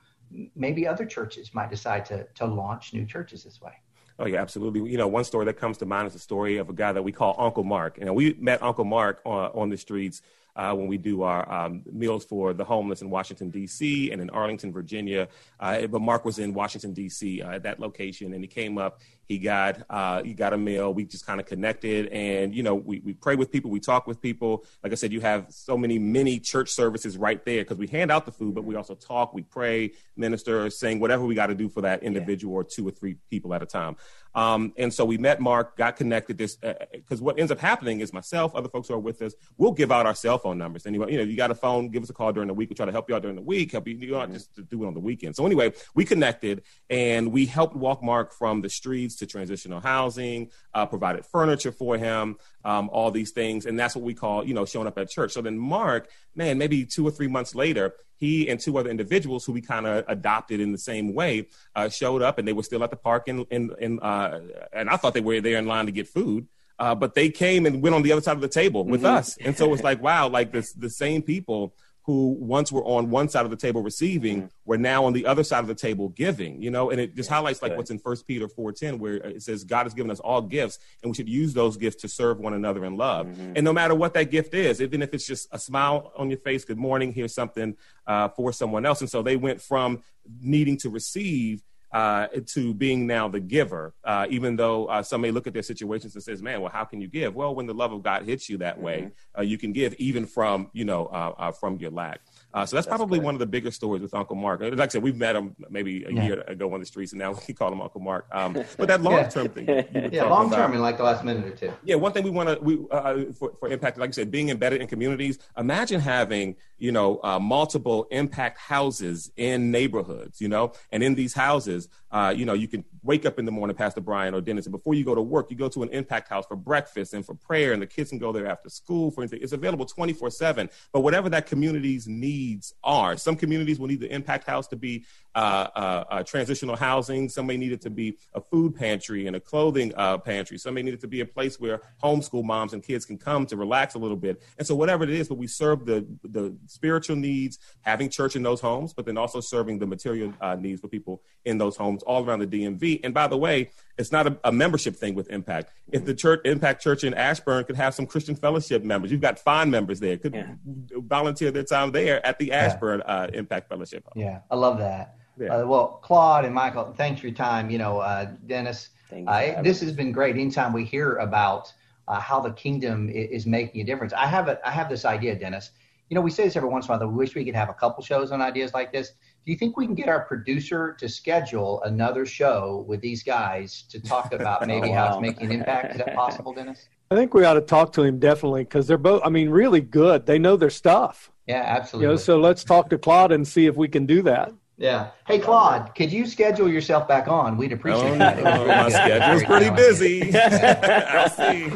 maybe 0.54 0.87
other 0.87 1.04
churches 1.04 1.52
might 1.52 1.70
decide 1.70 2.04
to 2.04 2.24
to 2.35 2.46
launch 2.46 2.94
new 2.94 3.04
churches 3.04 3.42
this 3.44 3.61
way. 3.61 3.72
Oh 4.20 4.26
yeah, 4.26 4.42
absolutely. 4.42 4.90
You 4.90 4.98
know, 4.98 5.09
one 5.09 5.24
story 5.24 5.46
that 5.46 5.54
comes 5.54 5.78
to 5.78 5.87
mind 5.87 6.06
is 6.06 6.12
the 6.12 6.18
story 6.18 6.59
of 6.59 6.68
a 6.68 6.74
guy 6.74 6.92
that 6.92 7.02
we 7.02 7.11
call 7.11 7.35
Uncle 7.38 7.64
Mark. 7.64 7.96
And 7.98 8.14
we 8.14 8.37
met 8.38 8.62
Uncle 8.62 8.85
Mark 8.85 9.22
on, 9.24 9.50
on 9.54 9.70
the 9.70 9.78
streets 9.78 10.20
uh, 10.54 10.74
when 10.74 10.88
we 10.88 10.98
do 10.98 11.22
our 11.22 11.50
um, 11.50 11.83
meals 11.90 12.26
for 12.26 12.52
the 12.52 12.64
homeless 12.64 13.00
in 13.00 13.09
Washington, 13.09 13.48
D.C. 13.48 14.11
and 14.11 14.20
in 14.20 14.28
Arlington, 14.28 14.72
Virginia. 14.72 15.26
Uh, 15.59 15.87
but 15.87 16.02
Mark 16.02 16.26
was 16.26 16.38
in 16.38 16.52
Washington, 16.52 16.92
D.C. 16.92 17.40
Uh, 17.40 17.52
at 17.52 17.62
that 17.62 17.80
location, 17.80 18.35
and 18.35 18.44
he 18.44 18.48
came 18.48 18.76
up. 18.76 19.00
He 19.31 19.38
got 19.38 19.83
uh, 19.88 20.25
he 20.25 20.35
got 20.35 20.53
a 20.53 20.59
meal. 20.59 20.93
We 20.93 21.05
just 21.05 21.25
kind 21.25 21.38
of 21.38 21.47
connected, 21.47 22.09
and 22.09 22.53
you 22.53 22.64
know, 22.64 22.75
we 22.75 22.99
we 22.99 23.12
pray 23.12 23.37
with 23.37 23.53
people, 23.53 23.71
we 23.71 23.79
talk 23.79 24.09
with 24.09 24.21
people. 24.21 24.64
Like 24.83 24.90
I 24.90 24.97
said, 24.97 25.12
you 25.12 25.21
have 25.21 25.47
so 25.51 25.79
many 25.79 26.01
mini 26.01 26.40
church 26.40 26.71
services 26.71 27.16
right 27.16 27.45
there 27.45 27.62
because 27.62 27.77
we 27.77 27.87
hand 27.87 28.11
out 28.11 28.27
the 28.27 28.33
food, 28.33 28.57
but 28.57 28.64
we 28.64 28.75
also 28.75 28.97
talk, 28.97 29.33
we 29.33 29.43
pray, 29.43 29.93
minister, 30.16 30.69
sing, 30.69 30.99
whatever 30.99 31.25
we 31.25 31.37
got 31.37 31.47
to 31.47 31.55
do 31.55 31.69
for 31.69 31.81
that 31.83 32.03
individual 32.03 32.55
yeah. 32.55 32.59
or 32.59 32.64
two 32.64 32.88
or 32.88 32.90
three 32.90 33.19
people 33.31 33.55
at 33.55 33.62
a 33.62 33.66
time. 33.66 33.95
Um, 34.35 34.73
and 34.77 34.93
so 34.93 35.05
we 35.05 35.19
met 35.19 35.40
Mark, 35.40 35.77
got 35.77 35.97
connected. 35.97 36.37
This 36.37 36.57
because 36.57 37.21
uh, 37.21 37.25
what 37.25 37.38
ends 37.38 37.53
up 37.53 37.61
happening 37.61 38.01
is 38.01 38.12
myself, 38.12 38.55
other 38.55 38.69
folks 38.69 38.88
who 38.88 38.95
are 38.95 38.99
with 38.99 39.23
us, 39.23 39.35
we'll 39.59 39.73
give 39.73 39.93
out 39.93 40.07
our 40.07 40.14
cell 40.14 40.38
phone 40.38 40.59
numbers. 40.59 40.87
Anyway, 40.87 41.12
you 41.12 41.19
know, 41.19 41.25
you 41.25 41.37
got 41.37 41.53
a 41.53 41.55
phone, 41.55 41.88
give 41.88 42.03
us 42.03 42.11
a 42.11 42.12
call 42.12 42.33
during 42.33 42.49
the 42.49 42.55
week. 42.55 42.71
We 42.71 42.75
try 42.75 42.87
to 42.87 42.93
help 42.93 43.09
you 43.09 43.14
out 43.14 43.23
during 43.23 43.37
the 43.37 43.43
week, 43.43 43.73
help 43.73 43.87
you, 43.87 43.95
you 43.95 44.11
know, 44.11 44.19
mm-hmm. 44.19 44.33
just 44.33 44.55
to 44.57 44.62
do 44.62 44.83
it 44.83 44.87
on 44.88 44.95
the 44.95 45.01
weekend. 45.01 45.37
So 45.37 45.47
anyway, 45.47 45.73
we 45.95 46.05
connected 46.05 46.62
and 46.88 47.33
we 47.33 47.47
helped 47.47 47.77
walk 47.77 48.03
Mark 48.03 48.33
from 48.33 48.61
the 48.61 48.69
streets 48.69 49.19
to 49.20 49.26
transitional 49.26 49.80
housing, 49.80 50.50
uh, 50.74 50.85
provided 50.85 51.24
furniture 51.24 51.72
for 51.72 51.96
him, 51.96 52.37
um, 52.64 52.90
all 52.92 53.11
these 53.11 53.30
things, 53.30 53.64
and 53.66 53.78
that's 53.78 53.94
what 53.94 54.04
we 54.04 54.12
call, 54.12 54.44
you 54.44 54.52
know, 54.52 54.66
showing 54.66 54.87
up 54.87 54.98
at 54.98 55.09
church. 55.09 55.33
So 55.33 55.40
then 55.40 55.56
Mark, 55.56 56.11
man, 56.35 56.59
maybe 56.59 56.85
two 56.85 57.06
or 57.06 57.11
three 57.11 57.28
months 57.28 57.54
later, 57.54 57.94
he 58.16 58.48
and 58.50 58.61
two 58.61 58.76
other 58.76 58.90
individuals 58.90 59.46
who 59.46 59.52
we 59.52 59.62
kind 59.62 59.87
of 59.87 60.04
adopted 60.09 60.61
in 60.61 60.72
the 60.72 60.78
same 60.78 61.14
way 61.14 61.48
uh, 61.74 61.88
showed 61.88 62.20
up, 62.20 62.38
and 62.38 62.46
they 62.46 62.52
were 62.52 62.62
still 62.62 62.85
at 62.85 62.90
the 62.90 62.96
park, 62.96 63.28
in, 63.28 63.46
in, 63.50 63.70
in 63.80 64.00
uh, 64.00 64.40
and 64.72 64.90
I 64.90 64.96
thought 64.96 65.14
they 65.14 65.20
were 65.20 65.40
there 65.40 65.59
in 65.59 65.66
line 65.66 65.87
to 65.87 65.92
get 65.92 66.09
food. 66.09 66.46
Uh, 66.78 66.94
but 66.94 67.14
they 67.14 67.28
came 67.28 67.66
and 67.66 67.83
went 67.83 67.94
on 67.94 68.02
the 68.02 68.11
other 68.11 68.22
side 68.22 68.37
of 68.37 68.40
the 68.40 68.48
table 68.48 68.85
with 68.85 69.02
mm-hmm. 69.02 69.16
us, 69.16 69.37
and 69.38 69.56
so 69.56 69.66
it 69.66 69.70
was 69.70 69.83
like, 69.83 70.02
wow, 70.02 70.28
like 70.28 70.50
this, 70.50 70.72
the 70.72 70.88
same 70.88 71.20
people 71.20 71.74
who 72.11 72.37
once 72.40 72.73
were 72.73 72.85
on 72.85 73.09
one 73.09 73.29
side 73.29 73.44
of 73.44 73.51
the 73.53 73.57
table 73.57 73.83
receiving 73.83 74.38
mm-hmm. 74.38 74.49
were 74.64 74.77
now 74.77 75.05
on 75.05 75.12
the 75.12 75.25
other 75.27 75.44
side 75.44 75.61
of 75.61 75.68
the 75.68 75.75
table 75.75 76.09
giving 76.09 76.61
you 76.61 76.70
know 76.70 76.90
and 76.90 77.01
it 77.01 77.14
just 77.14 77.31
yeah, 77.31 77.37
highlights 77.37 77.62
like 77.62 77.77
what's 77.77 77.90
in 77.90 77.99
first 78.01 78.27
peter 78.27 78.49
4.10 78.49 78.99
where 78.99 79.14
it 79.14 79.42
says 79.42 79.62
god 79.62 79.85
has 79.85 79.94
given 79.94 80.11
us 80.11 80.18
all 80.18 80.42
gifts 80.42 80.81
and 81.03 81.11
we 81.11 81.14
should 81.14 81.29
use 81.29 81.55
those 81.55 81.77
gifts 81.77 82.03
to 82.03 82.09
serve 82.09 82.40
one 82.40 82.55
another 82.55 82.85
in 82.85 82.96
love 82.96 83.29
mm-hmm. 83.29 83.53
and 83.55 83.64
no 83.64 83.73
matter 83.73 83.94
what 83.94 84.12
that 84.14 84.31
gift 84.31 84.55
is 84.55 84.83
even 84.83 85.03
if 85.03 85.14
it's 85.14 85.27
just 85.27 85.46
a 85.53 85.59
smile 85.59 86.12
on 86.16 86.31
your 86.31 86.38
face 86.40 86.64
good 86.64 86.79
morning 86.79 87.12
here's 87.12 87.35
something 87.35 87.77
uh, 88.09 88.29
for 88.29 88.53
someone 88.53 88.85
else 88.85 89.01
and 89.01 89.11
so 89.11 89.23
they 89.23 89.37
went 89.37 89.61
from 89.61 90.03
needing 90.40 90.77
to 90.77 90.90
receive 90.90 91.62
uh, 91.92 92.29
to 92.46 92.72
being 92.74 93.07
now 93.07 93.29
the 93.29 93.40
giver, 93.40 93.94
uh, 94.05 94.26
even 94.31 94.57
though 94.57 94.87
uh, 94.87 95.03
some 95.03 95.20
may 95.20 95.31
look 95.31 95.46
at 95.46 95.53
their 95.53 95.62
situations 95.62 96.14
and 96.14 96.22
says, 96.22 96.42
"Man, 96.42 96.61
well, 96.61 96.70
how 96.70 96.85
can 96.85 97.00
you 97.00 97.09
give?" 97.09 97.35
Well, 97.35 97.55
when 97.55 97.66
the 97.66 97.74
love 97.74 97.92
of 97.92 98.03
God 98.03 98.24
hits 98.24 98.48
you 98.48 98.59
that 98.59 98.76
mm-hmm. 98.76 98.85
way, 98.85 99.11
uh, 99.37 99.42
you 99.42 99.59
can 99.59 99.72
give 99.72 99.94
even 99.94 100.26
from 100.26 100.70
you 100.72 100.85
know 100.85 101.07
uh, 101.07 101.35
uh, 101.38 101.53
from 101.53 101.79
your 101.79 101.90
lack. 101.90 102.20
Uh, 102.53 102.66
so 102.66 102.76
that's, 102.76 102.87
that's 102.87 102.96
probably 102.96 103.18
one 103.18 103.35
of 103.35 103.38
the 103.38 103.46
bigger 103.46 103.70
stories 103.70 104.03
with 104.03 104.14
Uncle 104.14 104.37
Mark. 104.37 104.61
Like 104.61 104.79
I 104.79 104.88
said, 104.88 105.03
we've 105.03 105.16
met 105.16 105.37
him 105.37 105.55
maybe 105.68 106.05
a 106.05 106.12
yeah. 106.12 106.26
year 106.26 106.40
ago 106.42 106.72
on 106.72 106.81
the 106.81 106.87
streets, 106.87 107.12
and 107.12 107.18
now 107.18 107.37
we 107.48 107.55
call 107.55 107.72
him 107.72 107.81
Uncle 107.81 108.00
Mark. 108.00 108.26
Um, 108.33 108.53
but 108.76 108.88
that 108.88 109.03
long 109.03 109.29
term 109.29 109.48
thing, 109.48 109.66
yeah, 110.12 110.24
long 110.24 110.50
term 110.50 110.72
in 110.72 110.81
like 110.81 110.96
the 110.96 111.05
last 111.05 111.24
minute 111.24 111.46
or 111.46 111.57
two. 111.57 111.72
Yeah, 111.85 111.96
one 111.96 112.12
thing 112.12 112.24
we 112.24 112.31
want 112.31 112.48
to 112.48 112.59
we 112.62 112.79
uh, 112.90 113.33
for, 113.37 113.53
for 113.59 113.68
impact, 113.68 113.98
like 113.98 114.11
I 114.11 114.12
said, 114.12 114.31
being 114.31 114.50
embedded 114.50 114.81
in 114.81 114.87
communities. 114.87 115.38
Imagine 115.57 116.00
having 116.00 116.57
you 116.81 116.93
know 116.93 117.21
uh, 117.23 117.38
multiple 117.38 118.07
impact 118.11 118.59
houses 118.59 119.31
in 119.37 119.71
neighborhoods, 119.71 120.40
you 120.40 120.49
know, 120.49 120.73
and 120.90 121.03
in 121.03 121.14
these 121.14 121.35
houses, 121.35 121.88
uh, 122.11 122.35
you 122.37 122.45
know, 122.45 122.55
you 122.55 122.66
can 122.66 122.85
wake 123.03 123.25
up 123.25 123.38
in 123.38 123.45
the 123.45 123.53
morning, 123.53 123.77
Pastor 123.77 124.01
Brian 124.01 124.35
or 124.35 124.40
Dennis, 124.40 124.66
and 124.66 124.73
before 124.73 124.95
you 124.95 125.05
go 125.05 125.14
to 125.14 125.23
work, 125.23 125.51
you 125.51 125.57
go 125.57 125.69
to 125.69 125.83
an 125.83 125.90
impact 125.90 126.29
house 126.29 126.47
for 126.47 126.57
breakfast 126.57 127.14
and 127.14 127.25
for 127.25 127.35
prayer, 127.35 127.73
and 127.73 127.81
the 127.81 127.87
kids 127.87 128.11
can 128.11 128.19
go 128.19 128.33
there 128.33 128.47
after 128.47 128.69
school 128.69 129.11
for 129.11 129.23
anything. 129.23 129.40
It's 129.43 129.53
available 129.53 129.87
twenty 129.87 130.12
four 130.12 130.31
seven. 130.31 130.69
But 130.93 131.01
whatever 131.01 131.29
that 131.31 131.47
community's 131.47 132.09
needs 132.09 132.75
are 132.83 133.16
some 133.16 133.37
communities 133.37 133.79
will 133.79 133.88
need 133.88 134.01
the 134.01 134.12
impact 134.12 134.47
house 134.47 134.66
to 134.69 134.77
be 134.77 135.05
uh, 135.35 135.69
uh, 135.77 136.05
uh, 136.11 136.23
transitional 136.25 136.77
housing. 136.77 137.29
Some 137.29 137.47
may 137.47 137.57
need 137.57 137.73
it 137.73 137.81
to 137.83 137.90
be 137.90 138.19
a 138.35 138.40
food 138.40 138.75
pantry 138.75 139.27
and 139.27 139.37
a 139.37 139.40
clothing 139.40 139.93
uh, 139.97 140.19
pantry. 140.19 140.59
Some 140.59 140.75
may 140.75 140.83
need 140.83 140.95
it 140.95 141.01
to 141.01 141.09
be 141.09 141.21
a 141.21 141.27
place 141.27 141.61
where 141.61 141.83
homeschool 142.03 142.45
moms 142.45 142.73
and 142.73 142.83
kids 142.83 143.05
can 143.05 143.19
come 143.19 143.47
to 143.47 143.57
relax 143.57 143.95
a 143.95 143.99
little 143.99 144.16
bit. 144.16 144.43
And 144.59 144.66
so, 144.66 144.75
whatever 144.75 145.05
it 145.05 145.11
is, 145.11 145.29
but 145.29 145.38
we 145.38 145.47
serve 145.47 145.87
the 145.87 146.07
the 146.25 146.57
spiritual 146.70 147.16
needs, 147.16 147.59
having 147.83 148.09
church 148.09 148.37
in 148.37 148.42
those 148.42 148.61
homes, 148.61 148.92
but 148.92 149.06
then 149.06 149.16
also 149.18 149.40
serving 149.40 149.78
the 149.78 149.87
material 149.87 150.33
uh, 150.40 150.54
needs 150.54 150.80
for 150.80 150.88
people 150.88 151.22
in 151.44 151.59
those 151.59 151.76
homes 151.76 152.02
all 152.04 152.24
around 152.24 152.40
the 152.40 152.46
DMV. 152.46 153.00
And 153.04 153.12
by 153.12 153.26
the 153.26 153.37
way, 153.37 153.70
it's 153.98 154.12
not 154.12 154.26
a, 154.26 154.38
a, 154.44 154.52
membership 154.52 154.96
thing 154.96 155.14
with 155.14 155.30
Impact. 155.30 155.72
If 155.92 156.04
the 156.04 156.14
church 156.14 156.40
Impact 156.44 156.83
Church 156.83 157.04
in 157.04 157.14
Ashburn 157.14 157.64
could 157.64 157.76
have 157.76 157.94
some 157.94 158.06
Christian 158.06 158.35
Fellowship 158.35 158.83
members, 158.83 159.11
you've 159.11 159.20
got 159.20 159.38
fine 159.38 159.70
members 159.70 160.00
there, 160.00 160.16
could 160.16 160.35
yeah. 160.35 160.54
volunteer 160.96 161.50
their 161.50 161.64
time 161.64 161.92
there 161.92 162.24
at 162.24 162.38
the 162.38 162.52
Ashburn 162.52 163.02
yeah. 163.04 163.14
uh, 163.14 163.26
Impact 163.33 163.68
Fellowship. 163.68 164.04
Yeah, 164.14 164.40
I 164.50 164.56
love 164.56 164.78
that. 164.78 165.16
Yeah. 165.38 165.56
Uh, 165.56 165.66
well, 165.66 166.00
Claude 166.02 166.44
and 166.44 166.54
Michael, 166.54 166.92
thanks 166.96 167.20
for 167.20 167.26
your 167.26 167.37
time. 167.37 167.70
You 167.70 167.78
know, 167.78 167.98
uh, 167.98 168.30
Dennis, 168.46 168.90
uh, 169.26 169.62
this 169.62 169.80
has 169.80 169.92
been 169.92 170.12
great. 170.12 170.37
Anytime 170.37 170.72
we 170.72 170.85
hear 170.85 171.16
about 171.16 171.72
uh, 172.09 172.20
how 172.20 172.40
the 172.40 172.52
kingdom 172.52 173.09
is, 173.09 173.30
is, 173.30 173.46
making 173.46 173.80
a 173.80 173.85
difference, 173.85 174.12
I 174.12 174.26
have 174.26 174.48
a, 174.48 174.66
I 174.66 174.70
have 174.70 174.88
this 174.88 175.04
idea, 175.04 175.35
Dennis. 175.35 175.70
You 176.11 176.16
know, 176.16 176.23
we 176.23 176.31
say 176.33 176.42
this 176.42 176.57
every 176.57 176.68
once 176.68 176.87
in 176.87 176.90
a 176.90 176.92
while 176.92 176.99
that 176.99 177.09
we 177.09 177.14
wish 177.14 177.37
we 177.37 177.44
could 177.44 177.55
have 177.55 177.70
a 177.70 177.75
couple 177.75 178.03
shows 178.03 178.33
on 178.33 178.42
ideas 178.42 178.75
like 178.75 178.92
this. 178.92 179.11
Do 179.46 179.53
you 179.53 179.57
think 179.57 179.77
we 179.77 179.87
can 179.87 179.94
get 179.94 180.09
our 180.09 180.25
producer 180.25 180.96
to 180.99 181.09
schedule 181.09 181.81
another 181.85 182.27
show 182.27 182.85
with 182.88 183.01
these 183.01 183.23
guys 183.23 183.85
to 183.90 184.01
talk 184.01 184.33
about 184.35 184.66
maybe 184.66 184.88
oh, 184.88 184.90
wow. 184.90 185.07
how 185.07 185.12
it's 185.14 185.23
making 185.23 185.46
an 185.46 185.53
impact? 185.53 185.92
Is 185.92 185.99
that 185.99 186.16
possible, 186.16 186.53
Dennis? 186.53 186.88
I 187.12 187.14
think 187.14 187.33
we 187.33 187.44
ought 187.44 187.55
to 187.55 187.61
talk 187.61 187.92
to 187.92 188.03
him 188.03 188.18
definitely 188.18 188.64
because 188.64 188.88
they're 188.88 188.99
both, 188.99 189.23
I 189.25 189.29
mean, 189.29 189.51
really 189.51 189.81
good. 189.81 190.27
They 190.27 190.38
know 190.38 190.57
their 190.57 190.68
stuff. 190.68 191.31
Yeah, 191.46 191.62
absolutely. 191.64 192.07
You 192.07 192.12
know, 192.12 192.16
so 192.16 192.40
let's 192.40 192.64
talk 192.64 192.90
to 192.90 192.99
Claude 192.99 193.31
and 193.31 193.46
see 193.46 193.66
if 193.66 193.77
we 193.77 193.87
can 193.87 194.05
do 194.05 194.20
that. 194.23 194.53
Yeah. 194.79 195.11
Hey, 195.29 195.38
Claude, 195.38 195.94
could 195.94 196.11
you 196.11 196.27
schedule 196.27 196.68
yourself 196.68 197.07
back 197.07 197.29
on? 197.29 197.57
We'd 197.57 197.73
appreciate 197.73 198.14
oh, 198.14 198.18
that. 198.18 198.38
Oh, 198.38 198.66
my 198.66 198.88
schedule's 198.88 199.44
pretty 199.44 199.70
busy. 199.70 200.35
I'll 200.37 201.31
see. 201.31 201.70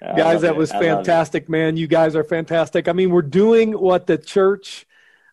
Guys, 0.00 0.42
that 0.42 0.56
was 0.56 0.70
fantastic, 0.70 1.48
man. 1.48 1.76
You 1.76 1.86
guys 1.86 2.16
are 2.16 2.24
fantastic. 2.24 2.88
I 2.88 2.92
mean, 2.92 3.10
we're 3.10 3.22
doing 3.22 3.72
what 3.72 4.06
the 4.06 4.18
church, 4.18 4.86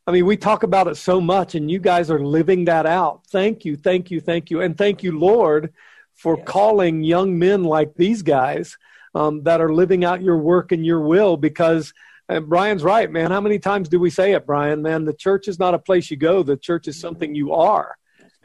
I 0.05 0.11
mean, 0.11 0.25
we 0.25 0.37
talk 0.37 0.63
about 0.63 0.87
it 0.87 0.95
so 0.95 1.21
much, 1.21 1.55
and 1.55 1.69
you 1.69 1.79
guys 1.79 2.11
are 2.11 2.19
living 2.19 2.65
that 2.65 2.85
out. 2.85 3.25
Thank 3.27 3.65
you, 3.65 3.75
thank 3.75 4.11
you, 4.11 4.19
thank 4.21 4.51
you. 4.51 4.61
And 4.61 4.77
thank 4.77 5.03
you, 5.03 5.17
Lord, 5.17 5.73
for 6.15 6.37
yes. 6.37 6.47
calling 6.47 7.03
young 7.03 7.37
men 7.37 7.63
like 7.63 7.95
these 7.95 8.21
guys 8.21 8.77
um, 9.15 9.43
that 9.43 9.61
are 9.61 9.73
living 9.73 10.03
out 10.03 10.21
your 10.21 10.37
work 10.37 10.71
and 10.71 10.85
your 10.85 11.01
will 11.01 11.37
because– 11.37 11.93
and 12.29 12.47
Brian's 12.47 12.83
right, 12.83 13.09
man. 13.09 13.31
How 13.31 13.39
many 13.39 13.57
times 13.59 13.87
do 13.87 13.99
we 13.99 14.09
say 14.09 14.33
it, 14.33 14.45
Brian? 14.45 14.81
Man, 14.81 15.05
the 15.05 15.13
church 15.13 15.47
is 15.47 15.59
not 15.59 15.73
a 15.73 15.79
place 15.79 16.11
you 16.11 16.17
go. 16.17 16.43
The 16.43 16.57
church 16.57 16.87
is 16.87 16.99
something 16.99 17.33
you 17.33 17.53
are. 17.53 17.97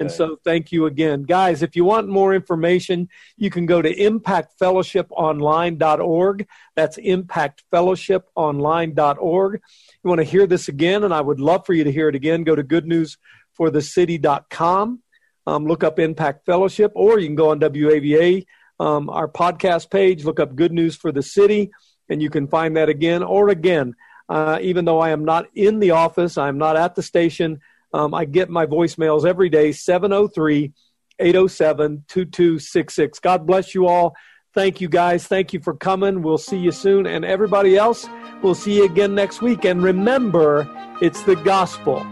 And 0.02 0.10
so 0.10 0.38
thank 0.44 0.72
you 0.72 0.86
again. 0.86 1.22
Guys, 1.22 1.62
if 1.62 1.76
you 1.76 1.84
want 1.84 2.08
more 2.08 2.34
information, 2.34 3.08
you 3.36 3.50
can 3.50 3.66
go 3.66 3.80
to 3.80 3.94
impactfellowshiponline.org. 3.94 6.48
That's 6.74 6.96
impactfellowshiponline.org. 6.98 9.60
You 10.04 10.08
want 10.08 10.18
to 10.18 10.24
hear 10.24 10.48
this 10.48 10.68
again, 10.68 11.04
and 11.04 11.14
I 11.14 11.20
would 11.20 11.38
love 11.38 11.64
for 11.64 11.72
you 11.72 11.84
to 11.84 11.92
hear 11.92 12.08
it 12.08 12.16
again, 12.16 12.42
go 12.42 12.56
to 12.56 12.64
goodnewsforthecity.com. 12.64 14.98
Um, 15.44 15.66
look 15.66 15.82
up 15.84 16.00
Impact 16.00 16.46
Fellowship, 16.46 16.92
or 16.94 17.18
you 17.18 17.26
can 17.28 17.34
go 17.36 17.50
on 17.50 17.60
WAVA, 17.60 18.44
um, 18.80 19.08
our 19.08 19.28
podcast 19.28 19.88
page, 19.90 20.24
look 20.24 20.40
up 20.40 20.56
Good 20.56 20.72
News 20.72 20.96
for 20.96 21.12
the 21.12 21.22
City, 21.22 21.70
and 22.08 22.20
you 22.20 22.30
can 22.30 22.48
find 22.48 22.76
that 22.76 22.88
again. 22.88 23.22
Or 23.22 23.48
again, 23.48 23.94
uh, 24.28 24.58
even 24.62 24.84
though 24.84 24.98
I 24.98 25.10
am 25.10 25.24
not 25.24 25.46
in 25.54 25.78
the 25.78 25.92
office, 25.92 26.36
I'm 26.38 26.58
not 26.58 26.76
at 26.76 26.96
the 26.96 27.02
station, 27.02 27.60
um, 27.92 28.14
I 28.14 28.24
get 28.24 28.50
my 28.50 28.66
voicemails 28.66 29.26
every 29.26 29.48
day, 29.48 29.72
703 29.72 30.72
807 31.18 32.04
2266. 32.08 33.18
God 33.20 33.46
bless 33.46 33.74
you 33.74 33.86
all. 33.86 34.14
Thank 34.54 34.80
you, 34.80 34.88
guys. 34.88 35.26
Thank 35.26 35.52
you 35.52 35.60
for 35.60 35.74
coming. 35.74 36.22
We'll 36.22 36.38
see 36.38 36.58
you 36.58 36.72
soon. 36.72 37.06
And 37.06 37.24
everybody 37.24 37.76
else, 37.76 38.06
we'll 38.42 38.54
see 38.54 38.76
you 38.76 38.84
again 38.84 39.14
next 39.14 39.40
week. 39.40 39.64
And 39.64 39.82
remember, 39.82 40.68
it's 41.00 41.22
the 41.22 41.36
gospel 41.36 42.04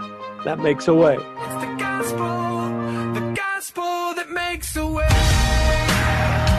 that 0.45 0.59
makes 0.59 0.89
a 0.89 0.95
way. 0.95 1.15
It's 1.15 1.65
the 1.65 1.77
gospel, 1.79 3.15
the 3.15 3.35
gospel 3.37 4.15
that 4.15 4.31
makes 4.31 4.75
a 4.77 4.87
way. 4.87 5.07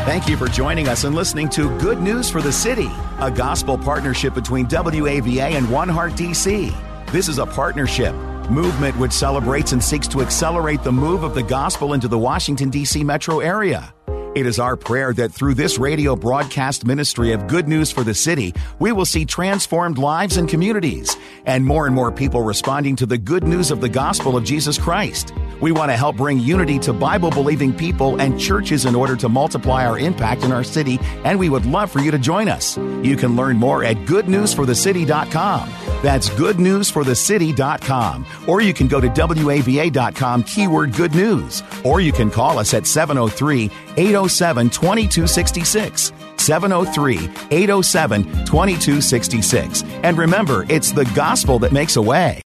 Thank 0.06 0.28
you 0.28 0.38
for 0.38 0.48
joining 0.48 0.88
us 0.88 1.04
and 1.04 1.16
listening 1.16 1.50
to 1.50 1.76
Good 1.80 2.02
News 2.02 2.30
for 2.30 2.42
the 2.42 2.52
City, 2.52 2.92
a 3.20 3.32
gospel 3.32 3.78
partnership 3.78 4.34
between 4.34 4.68
WAVA 4.68 5.54
and 5.54 5.70
One 5.72 5.90
Heart 5.90 6.14
DC. 6.14 6.91
This 7.12 7.28
is 7.28 7.40
a 7.40 7.46
partnership 7.46 8.16
movement 8.50 8.98
which 8.98 9.12
celebrates 9.12 9.74
and 9.74 9.84
seeks 9.84 10.08
to 10.08 10.22
accelerate 10.22 10.82
the 10.82 10.94
move 10.94 11.24
of 11.24 11.36
the 11.36 11.44
gospel 11.44 11.92
into 11.92 12.08
the 12.08 12.18
Washington, 12.18 12.70
D.C. 12.70 13.04
metro 13.04 13.42
area. 13.42 13.94
It 14.34 14.46
is 14.46 14.60
our 14.60 14.78
prayer 14.78 15.12
that 15.16 15.34
through 15.34 15.56
this 15.56 15.78
radio 15.78 16.16
broadcast 16.16 16.86
ministry 16.86 17.34
of 17.34 17.48
good 17.48 17.68
news 17.68 17.92
for 17.92 18.06
the 18.06 18.14
city, 18.14 18.54
we 18.80 18.94
will 18.94 19.04
see 19.04 19.26
transformed 19.26 19.98
lives 19.98 20.38
and 20.38 20.48
communities, 20.48 21.18
and 21.46 21.66
more 21.66 21.86
and 21.86 21.94
more 21.94 22.14
people 22.14 22.42
responding 22.42 22.96
to 22.96 23.06
the 23.06 23.18
good 23.18 23.44
news 23.44 23.72
of 23.72 23.82
the 23.82 23.90
gospel 23.90 24.38
of 24.38 24.46
Jesus 24.46 24.78
Christ. 24.78 25.34
We 25.60 25.74
want 25.74 25.92
to 25.92 25.98
help 25.98 26.16
bring 26.16 26.40
unity 26.40 26.80
to 26.80 26.94
Bible 26.94 27.30
believing 27.30 27.74
people 27.74 28.22
and 28.22 28.40
churches 28.40 28.86
in 28.86 28.96
order 28.96 29.18
to 29.18 29.28
multiply 29.28 29.86
our 29.86 30.00
impact 30.00 30.44
in 30.44 30.54
our 30.54 30.64
city, 30.64 30.98
and 31.26 31.38
we 31.38 31.50
would 31.50 31.66
love 31.66 31.92
for 31.92 32.00
you 32.00 32.10
to 32.12 32.18
join 32.18 32.48
us. 32.48 32.78
You 32.78 33.18
can 33.18 33.36
learn 33.36 33.58
more 33.58 33.84
at 33.84 33.98
goodnewsforthecity.com. 33.98 35.70
That's 36.02 36.30
goodnewsforthecity.com. 36.30 38.26
Or 38.48 38.62
you 38.62 38.74
can 38.74 38.88
go 38.88 39.02
to 39.02 39.10
WAVA.com, 39.10 40.44
keyword 40.44 40.94
good 40.94 41.14
news. 41.14 41.64
Or 41.84 42.00
you 42.00 42.14
can 42.14 42.32
call 42.32 42.58
us 42.58 42.74
at 42.74 42.88
703 42.88 43.70
807 43.98 44.70
2266. 44.70 46.14
703 46.38 47.18
807 47.52 48.24
2266. 48.46 49.84
And 50.04 50.18
remember, 50.18 50.66
it's 50.70 50.92
the 50.92 51.06
gospel 51.16 51.60
that 51.60 51.72
makes 51.72 51.96
a 51.96 52.02
way. 52.02 52.40